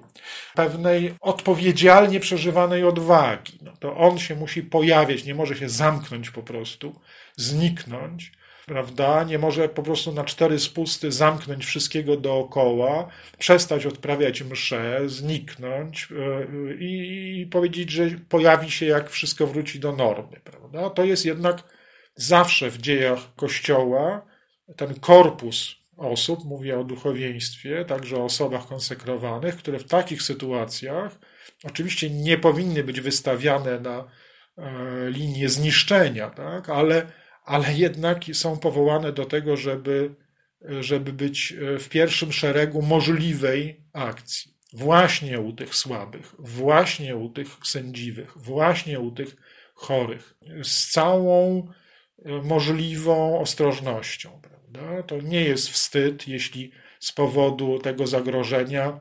pewnej 0.55 1.13
odpowiedzialnie 1.21 2.19
przeżywanej 2.19 2.83
odwagi. 2.83 3.59
No 3.61 3.77
to 3.79 3.97
on 3.97 4.19
się 4.19 4.35
musi 4.35 4.63
pojawiać, 4.63 5.25
nie 5.25 5.35
może 5.35 5.55
się 5.55 5.69
zamknąć 5.69 6.29
po 6.29 6.43
prostu, 6.43 6.99
zniknąć, 7.35 8.31
prawda? 8.67 9.23
Nie 9.23 9.39
może 9.39 9.69
po 9.69 9.83
prostu 9.83 10.11
na 10.11 10.23
cztery 10.23 10.59
spusty 10.59 11.11
zamknąć 11.11 11.65
wszystkiego 11.65 12.17
dookoła, 12.17 13.07
przestać 13.37 13.85
odprawiać 13.85 14.43
mszę, 14.43 15.01
zniknąć 15.05 16.07
e, 16.11 16.73
i 16.79 17.47
powiedzieć, 17.51 17.91
że 17.91 18.09
pojawi 18.29 18.71
się, 18.71 18.85
jak 18.85 19.09
wszystko 19.09 19.47
wróci 19.47 19.79
do 19.79 19.91
normy, 19.91 20.39
prawda? 20.43 20.89
To 20.89 21.03
jest 21.03 21.25
jednak 21.25 21.63
zawsze 22.15 22.69
w 22.69 22.77
dziejach 22.77 23.19
Kościoła 23.35 24.25
ten 24.75 24.99
korpus 24.99 25.75
osób, 25.97 26.45
mówię 26.45 26.79
o 26.79 26.83
duchowieństwie, 26.83 27.85
także 27.85 28.17
o 28.17 28.23
osobach 28.23 28.67
konsekrowanych, 28.67 29.57
które 29.57 29.79
w 29.79 29.87
takich 29.87 30.21
sytuacjach 30.21 31.19
oczywiście 31.63 32.09
nie 32.09 32.37
powinny 32.37 32.83
być 32.83 33.01
wystawiane 33.01 33.79
na 33.79 34.07
e, 34.57 35.09
linię 35.09 35.49
zniszczenia, 35.49 36.29
tak? 36.29 36.69
ale 36.69 37.07
ale 37.47 37.73
jednak 37.73 38.23
są 38.33 38.59
powołane 38.59 39.11
do 39.13 39.25
tego, 39.25 39.57
żeby, 39.57 40.15
żeby 40.79 41.13
być 41.13 41.53
w 41.79 41.89
pierwszym 41.89 42.31
szeregu 42.31 42.81
możliwej 42.81 43.81
akcji. 43.93 44.53
Właśnie 44.73 45.39
u 45.39 45.53
tych 45.53 45.75
słabych, 45.75 46.35
właśnie 46.39 47.15
u 47.15 47.29
tych 47.29 47.47
sędziwych, 47.63 48.37
właśnie 48.37 48.99
u 48.99 49.11
tych 49.11 49.35
chorych. 49.75 50.37
Z 50.63 50.91
całą 50.91 51.67
możliwą 52.43 53.39
ostrożnością. 53.39 54.41
Prawda? 54.41 55.03
To 55.03 55.21
nie 55.21 55.41
jest 55.41 55.69
wstyd, 55.69 56.27
jeśli 56.27 56.71
z 56.99 57.11
powodu 57.11 57.79
tego 57.79 58.07
zagrożenia 58.07 58.99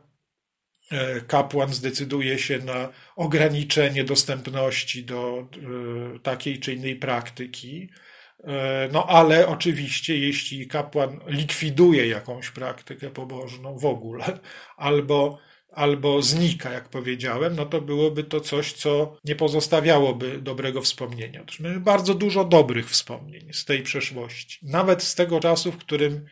e, 0.90 1.20
kapłan 1.20 1.74
zdecyduje 1.74 2.38
się 2.38 2.58
na 2.58 2.88
ograniczenie 3.16 4.04
dostępności 4.04 5.04
do 5.04 5.48
e, 6.16 6.18
takiej 6.18 6.60
czy 6.60 6.74
innej 6.74 6.96
praktyki. 6.96 7.90
E, 8.46 8.88
no 8.92 9.06
ale 9.06 9.48
oczywiście, 9.48 10.18
jeśli 10.18 10.66
kapłan 10.66 11.20
likwiduje 11.26 12.06
jakąś 12.06 12.50
praktykę 12.50 13.10
pobożną 13.10 13.78
w 13.78 13.84
ogóle, 13.86 14.38
albo 14.76 15.38
albo 15.72 16.22
znika, 16.22 16.72
jak 16.72 16.88
powiedziałem, 16.88 17.56
no 17.56 17.66
to 17.66 17.80
byłoby 17.80 18.24
to 18.24 18.40
coś, 18.40 18.72
co 18.72 19.16
nie 19.24 19.36
pozostawiałoby 19.36 20.38
dobrego 20.38 20.82
wspomnienia. 20.82 21.44
Mamy 21.60 21.80
bardzo 21.80 22.14
dużo 22.14 22.44
dobrych 22.44 22.90
wspomnień 22.90 23.52
z 23.52 23.64
tej 23.64 23.82
przeszłości. 23.82 24.58
Nawet 24.62 25.02
z 25.02 25.14
tego 25.14 25.40
czasu, 25.40 25.72
w 25.72 25.76
którym 25.76 26.26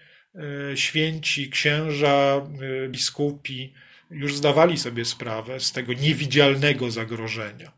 e, 0.72 0.76
święci, 0.76 1.50
księża, 1.50 2.46
e, 2.84 2.88
biskupi 2.88 3.74
już 4.10 4.36
zdawali 4.36 4.78
sobie 4.78 5.04
sprawę 5.04 5.60
z 5.60 5.72
tego 5.72 5.92
niewidzialnego 5.92 6.90
zagrożenia 6.90 7.72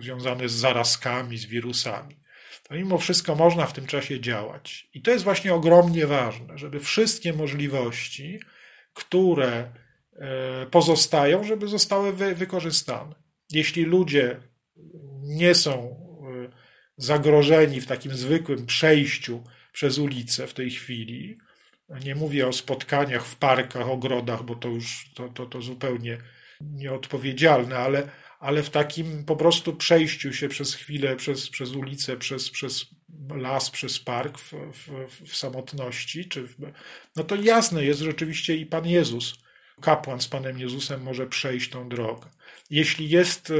związane 0.00 0.48
z 0.48 0.52
zarazkami, 0.52 1.38
z 1.38 1.46
wirusami. 1.46 2.16
To 2.68 2.74
mimo 2.74 2.98
wszystko 2.98 3.34
można 3.34 3.66
w 3.66 3.72
tym 3.72 3.86
czasie 3.86 4.20
działać. 4.20 4.88
I 4.94 5.02
to 5.02 5.10
jest 5.10 5.24
właśnie 5.24 5.54
ogromnie 5.54 6.06
ważne, 6.06 6.58
żeby 6.58 6.80
wszystkie 6.80 7.32
możliwości, 7.32 8.40
które 8.94 9.72
E, 10.18 10.66
pozostają, 10.66 11.44
żeby 11.44 11.68
zostały 11.68 12.12
wy, 12.12 12.34
wykorzystane. 12.34 13.14
Jeśli 13.50 13.84
ludzie 13.84 14.36
nie 15.22 15.54
są 15.54 15.72
e, 15.82 16.50
zagrożeni 16.96 17.80
w 17.80 17.86
takim 17.86 18.14
zwykłym 18.14 18.66
przejściu 18.66 19.44
przez 19.72 19.98
ulicę 19.98 20.46
w 20.46 20.54
tej 20.54 20.70
chwili, 20.70 21.38
nie 22.04 22.14
mówię 22.14 22.48
o 22.48 22.52
spotkaniach 22.52 23.26
w 23.26 23.36
parkach, 23.36 23.88
ogrodach, 23.88 24.42
bo 24.42 24.54
to 24.54 24.68
już 24.68 25.10
to, 25.14 25.28
to, 25.28 25.46
to 25.46 25.62
zupełnie 25.62 26.18
nieodpowiedzialne, 26.60 27.76
ale, 27.76 28.08
ale 28.38 28.62
w 28.62 28.70
takim 28.70 29.24
po 29.24 29.36
prostu 29.36 29.76
przejściu 29.76 30.32
się 30.32 30.48
przez 30.48 30.74
chwilę, 30.74 31.16
przez, 31.16 31.50
przez 31.50 31.72
ulicę, 31.72 32.16
przez, 32.16 32.50
przez 32.50 32.86
las, 33.36 33.70
przez 33.70 34.00
park 34.00 34.38
w, 34.38 34.52
w, 34.52 35.28
w 35.28 35.36
samotności, 35.36 36.24
czy 36.24 36.42
w, 36.42 36.54
no 37.16 37.24
to 37.24 37.36
jasne 37.36 37.84
jest 37.84 38.00
rzeczywiście 38.00 38.56
i 38.56 38.66
Pan 38.66 38.86
Jezus 38.86 39.34
kapłan 39.80 40.20
z 40.20 40.28
Panem 40.28 40.58
Jezusem 40.58 41.02
może 41.02 41.26
przejść 41.26 41.70
tą 41.70 41.88
drogę. 41.88 42.26
Jeśli 42.70 43.08
jest 43.08 43.50
e, 43.50 43.54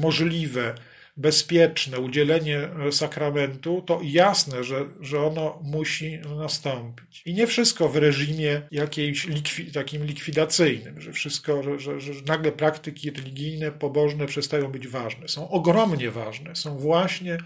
możliwe, 0.00 0.74
bezpieczne 1.16 1.98
udzielenie 1.98 2.58
e, 2.58 2.92
sakramentu, 2.92 3.82
to 3.86 4.00
jasne, 4.02 4.64
że, 4.64 4.84
że 5.00 5.20
ono 5.20 5.58
musi 5.62 6.18
nastąpić. 6.38 7.22
I 7.26 7.34
nie 7.34 7.46
wszystko 7.46 7.88
w 7.88 7.96
reżimie 7.96 8.62
jakiejś 8.70 9.26
likwi, 9.26 9.72
takim 9.72 10.04
likwidacyjnym, 10.06 11.00
że 11.00 11.12
wszystko, 11.12 11.62
że, 11.62 11.78
że, 11.78 12.00
że 12.00 12.12
nagle 12.26 12.52
praktyki 12.52 13.10
religijne, 13.10 13.72
pobożne 13.72 14.26
przestają 14.26 14.72
być 14.72 14.88
ważne. 14.88 15.28
Są 15.28 15.50
ogromnie 15.50 16.10
ważne. 16.10 16.56
Są 16.56 16.78
właśnie 16.78 17.38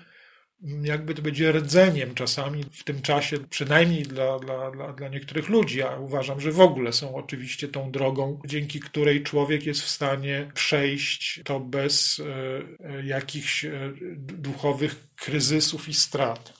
jakby 0.83 1.15
to 1.15 1.23
będzie 1.23 1.53
rdzeniem 1.53 2.15
czasami 2.15 2.65
w 2.73 2.85
tym 2.85 3.03
czasie, 3.03 3.39
przynajmniej 3.51 4.03
dla, 4.03 4.39
dla, 4.39 4.71
dla, 4.71 4.93
dla 4.93 5.09
niektórych 5.09 5.49
ludzi. 5.49 5.79
Ja 5.79 5.97
uważam, 5.97 6.41
że 6.41 6.53
w 6.53 6.61
ogóle 6.61 6.93
są 6.93 7.15
oczywiście 7.15 7.69
tą 7.69 7.91
drogą, 7.91 8.41
dzięki 8.47 8.81
której 8.81 9.23
człowiek 9.23 9.67
jest 9.67 9.83
w 9.83 9.89
stanie 9.89 10.51
przejść 10.55 11.41
to 11.45 11.61
bez 11.61 12.21
e, 12.21 12.89
e 12.89 13.07
jakichś 13.07 13.65
e, 13.65 13.71
duchowych 14.19 14.97
kryzysów 15.17 15.89
i 15.89 15.95
strat. 15.95 16.53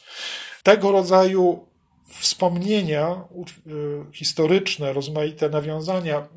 Tego 0.63 0.93
rodzaju 0.93 1.69
wspomnienia 2.09 3.25
historyczne, 4.13 4.93
rozmaite 4.93 5.49
nawiązania 5.49 6.29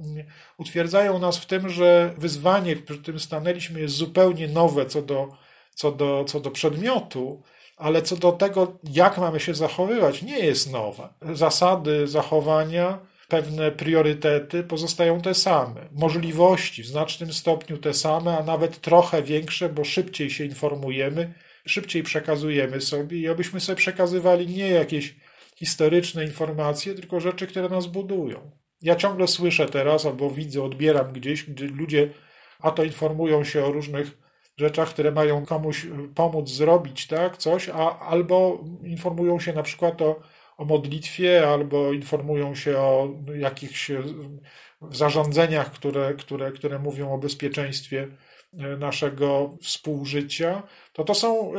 utwierdzają 0.57 1.19
nas 1.19 1.37
w 1.37 1.45
tym, 1.45 1.69
że 1.69 2.13
wyzwanie, 2.17 2.75
przed 2.75 3.01
którym 3.01 3.19
stanęliśmy, 3.19 3.79
jest 3.79 3.95
zupełnie 3.95 4.47
nowe 4.47 4.85
co 4.85 5.01
do 5.01 5.40
co 5.75 5.91
do, 5.91 6.25
co 6.27 6.39
do 6.39 6.51
przedmiotu, 6.51 7.43
ale 7.77 8.01
co 8.01 8.17
do 8.17 8.31
tego, 8.31 8.79
jak 8.83 9.17
mamy 9.17 9.39
się 9.39 9.53
zachowywać, 9.53 10.21
nie 10.21 10.39
jest 10.39 10.71
nowe. 10.71 11.09
Zasady 11.33 12.07
zachowania, 12.07 12.99
pewne 13.27 13.71
priorytety 13.71 14.63
pozostają 14.63 15.21
te 15.21 15.33
same. 15.33 15.89
Możliwości 15.91 16.83
w 16.83 16.87
znacznym 16.87 17.33
stopniu 17.33 17.77
te 17.77 17.93
same, 17.93 18.37
a 18.37 18.43
nawet 18.43 18.81
trochę 18.81 19.23
większe, 19.23 19.69
bo 19.69 19.83
szybciej 19.83 20.29
się 20.29 20.45
informujemy, 20.45 21.33
szybciej 21.65 22.03
przekazujemy 22.03 22.81
sobie 22.81 23.17
i 23.17 23.27
abyśmy 23.27 23.59
sobie 23.59 23.75
przekazywali 23.75 24.47
nie 24.47 24.69
jakieś 24.69 25.15
historyczne 25.55 26.25
informacje, 26.25 26.93
tylko 26.93 27.19
rzeczy, 27.19 27.47
które 27.47 27.69
nas 27.69 27.87
budują. 27.87 28.51
Ja 28.81 28.95
ciągle 28.95 29.27
słyszę 29.27 29.65
teraz, 29.65 30.05
albo 30.05 30.29
widzę, 30.29 30.63
odbieram 30.63 31.13
gdzieś, 31.13 31.43
gdzie 31.43 31.65
ludzie 31.65 32.09
a 32.61 32.71
to 32.71 32.83
informują 32.83 33.43
się 33.43 33.65
o 33.65 33.71
różnych 33.71 34.17
rzeczach, 34.61 34.89
które 34.89 35.11
mają 35.11 35.45
komuś 35.45 35.87
pomóc 36.15 36.49
zrobić, 36.49 37.07
tak, 37.07 37.37
coś, 37.37 37.69
a, 37.69 37.99
albo 37.99 38.63
informują 38.83 39.39
się 39.39 39.53
na 39.53 39.63
przykład 39.63 40.01
o, 40.01 40.15
o 40.57 40.65
modlitwie, 40.65 41.47
albo 41.47 41.93
informują 41.93 42.55
się 42.55 42.77
o 42.77 43.09
jakichś 43.37 43.91
zarządzeniach, 44.91 45.71
które, 45.71 46.13
które, 46.13 46.51
które 46.51 46.79
mówią 46.79 47.13
o 47.13 47.17
bezpieczeństwie 47.17 48.07
e, 48.53 48.77
naszego 48.77 49.57
współżycia, 49.61 50.63
to 50.93 51.03
to 51.03 51.15
są 51.15 51.53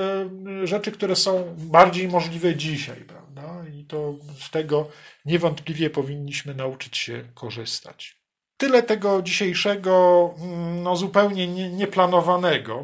rzeczy, 0.65 0.93
które 0.93 1.17
są 1.17 1.55
bardziej 1.57 2.09
możliwe 2.09 2.57
dzisiaj, 2.57 2.97
prawda? 2.97 3.65
I 3.75 3.85
to 3.85 4.15
z 4.39 4.51
tego 4.51 4.89
niewątpliwie 5.25 5.91
powinniśmy 5.91 6.55
nauczyć 6.55 6.97
się 6.97 7.25
korzystać. 7.35 8.22
Tyle 8.63 8.83
tego 8.83 9.23
dzisiejszego, 9.23 10.35
mm, 10.39 10.83
no 10.83 10.97
zupełnie 10.97 11.49
nie, 11.49 11.71
nieplanowanego 11.71 12.83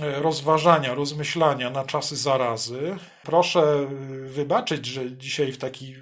e, 0.00 0.22
rozważania, 0.22 0.94
rozmyślania 0.94 1.70
na 1.70 1.84
czasy 1.84 2.16
zarazy. 2.16 2.96
Proszę 3.22 3.60
e, 3.60 3.86
wybaczyć, 4.28 4.86
że 4.86 5.16
dzisiaj 5.16 5.52
w 5.52 5.58
taki 5.58 5.94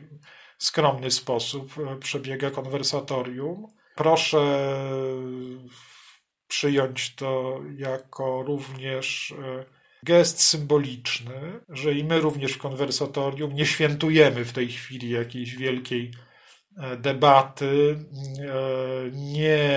skromny 0.59 1.11
sposób 1.11 1.73
e, 1.79 1.97
przebiega 1.97 2.51
konwersatorium. 2.51 3.67
Proszę 3.95 4.75
przyjąć 6.49 7.15
to 7.15 7.61
jako 7.77 8.43
również 8.43 9.35
gest 10.03 10.43
symboliczny, 10.43 11.61
że 11.69 11.93
i 11.93 12.05
my 12.05 12.21
również 12.21 12.53
w 12.53 12.59
konwersatorium 12.59 13.55
nie 13.55 13.67
świętujemy 13.67 14.45
w 14.45 14.53
tej 14.53 14.69
chwili 14.69 15.11
jakiejś 15.11 15.57
wielkiej 15.57 16.11
debaty, 16.97 17.99
e, 18.39 19.11
nie 19.13 19.73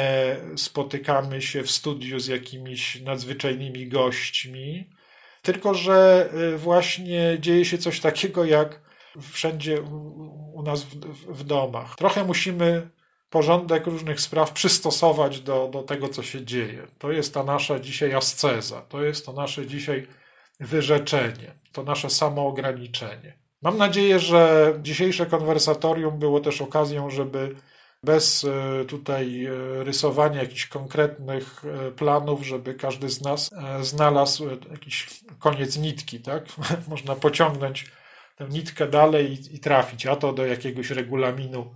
spotykamy 0.55 1.41
się 1.41 1.63
w 1.63 1.71
studiu 1.71 2.19
z 2.19 2.27
jakimiś 2.27 3.01
nadzwyczajnymi 3.01 3.87
gośćmi, 3.87 4.89
tylko 5.41 5.73
że 5.73 6.29
e, 6.53 6.57
właśnie 6.57 7.37
dzieje 7.39 7.65
się 7.65 7.77
coś 7.77 7.99
takiego 7.99 8.45
jak 8.45 8.81
wszędzie 9.21 9.81
u 10.53 10.63
nas 10.63 10.83
w, 10.83 10.95
w 11.33 11.43
domach. 11.43 11.95
Trochę 11.95 12.23
musimy 12.23 12.89
porządek 13.29 13.87
różnych 13.87 14.21
spraw 14.21 14.51
przystosować 14.51 15.39
do, 15.39 15.67
do 15.67 15.83
tego, 15.83 16.09
co 16.09 16.23
się 16.23 16.45
dzieje. 16.45 16.87
To 16.97 17.11
jest 17.11 17.33
ta 17.33 17.43
nasza 17.43 17.79
dzisiaj 17.79 18.13
asceza, 18.13 18.81
to 18.81 19.03
jest 19.03 19.25
to 19.25 19.33
nasze 19.33 19.67
dzisiaj 19.67 20.07
wyrzeczenie, 20.59 21.53
to 21.71 21.83
nasze 21.83 22.09
samoograniczenie. 22.09 23.44
Mam 23.65 23.77
nadzieję, 23.77 24.19
że 24.19 24.73
dzisiejsze 24.81 25.25
konwersatorium 25.25 26.19
było 26.19 26.39
też 26.39 26.61
okazją, 26.61 27.09
żeby 27.09 27.55
bez 28.03 28.43
e, 28.43 28.85
tutaj 28.85 29.45
e, 29.45 29.83
rysowania 29.83 30.41
jakichś 30.41 30.67
konkretnych 30.67 31.63
e, 31.65 31.91
planów, 31.91 32.45
żeby 32.45 32.73
każdy 32.73 33.09
z 33.09 33.21
nas 33.21 33.49
znalazł 33.81 34.49
jakiś 34.71 35.07
koniec 35.39 35.77
nitki, 35.77 36.19
tak? 36.19 36.45
Można 36.87 37.15
pociągnąć 37.15 37.85
tę 38.35 38.47
nitkę 38.49 38.87
dalej 38.87 39.31
i, 39.31 39.55
i 39.55 39.59
trafić, 39.59 40.05
a 40.05 40.15
to 40.15 40.33
do 40.33 40.45
jakiegoś 40.45 40.89
regulaminu 40.89 41.75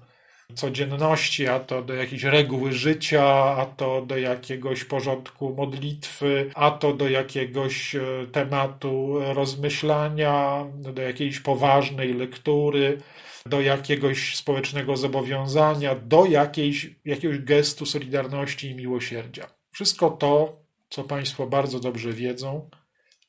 codzienności, 0.54 1.48
a 1.48 1.60
to 1.60 1.82
do 1.82 1.94
jakiejś 1.94 2.24
reguły 2.24 2.72
życia, 2.72 3.24
a 3.34 3.66
to 3.66 4.02
do 4.02 4.18
jakiegoś 4.18 4.84
porządku 4.84 5.56
modlitwy, 5.56 6.52
a 6.56 6.72
to 6.72 6.94
do 6.94 7.10
jakiegoś 7.10 7.96
e, 7.96 8.02
tematu 8.32 9.20
rozmyślania, 9.34 10.66
do 10.74 11.02
jakiejś 11.02 11.40
poważnej 11.40 12.14
lektury, 12.14 12.98
do 13.46 13.62
jakiegoś 13.62 14.36
społecznego 14.36 14.98
zobowiązania, 14.98 15.96
do 15.96 16.26
jakiejś, 16.26 16.90
jakiegoś 17.06 17.40
gestu 17.40 17.86
solidarności 17.86 18.70
i 18.70 18.76
miłosierdzia. 18.76 19.48
Wszystko 19.72 20.10
to, 20.10 20.60
co 20.90 21.04
Państwo 21.04 21.48
bardzo 21.48 21.80
dobrze 21.80 22.14
wiedzą, 22.14 22.70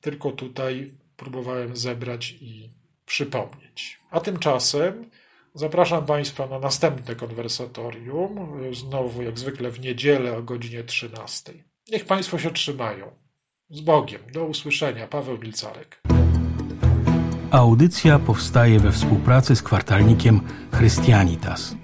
tylko 0.01 0.31
tutaj 0.31 0.93
próbowałem 1.17 1.77
zebrać 1.77 2.31
i 2.41 2.71
przypomnieć. 3.07 4.01
A 4.11 4.21
tymczasem 4.21 5.11
Zapraszam 5.55 6.07
Państwa 6.07 6.47
na 6.47 6.59
następne 6.59 7.15
konwersatorium, 7.15 8.61
znowu 8.73 9.23
jak 9.23 9.39
zwykle 9.39 9.71
w 9.71 9.81
niedzielę 9.81 10.37
o 10.37 10.43
godzinie 10.43 10.85
13. 10.85 11.53
Niech 11.93 12.05
Państwo 12.05 12.39
się 12.39 12.51
trzymają. 12.51 13.11
Z 13.71 13.81
Bogiem. 13.81 14.21
Do 14.33 14.45
usłyszenia. 14.45 15.07
Paweł 15.07 15.39
Milcarek. 15.39 16.03
Audycja 17.51 18.19
powstaje 18.19 18.81
we 18.81 18.93
współpracy 18.93 19.57
z 19.57 19.63
kwartalnikiem 19.63 20.41
Christianitas. 20.79 21.75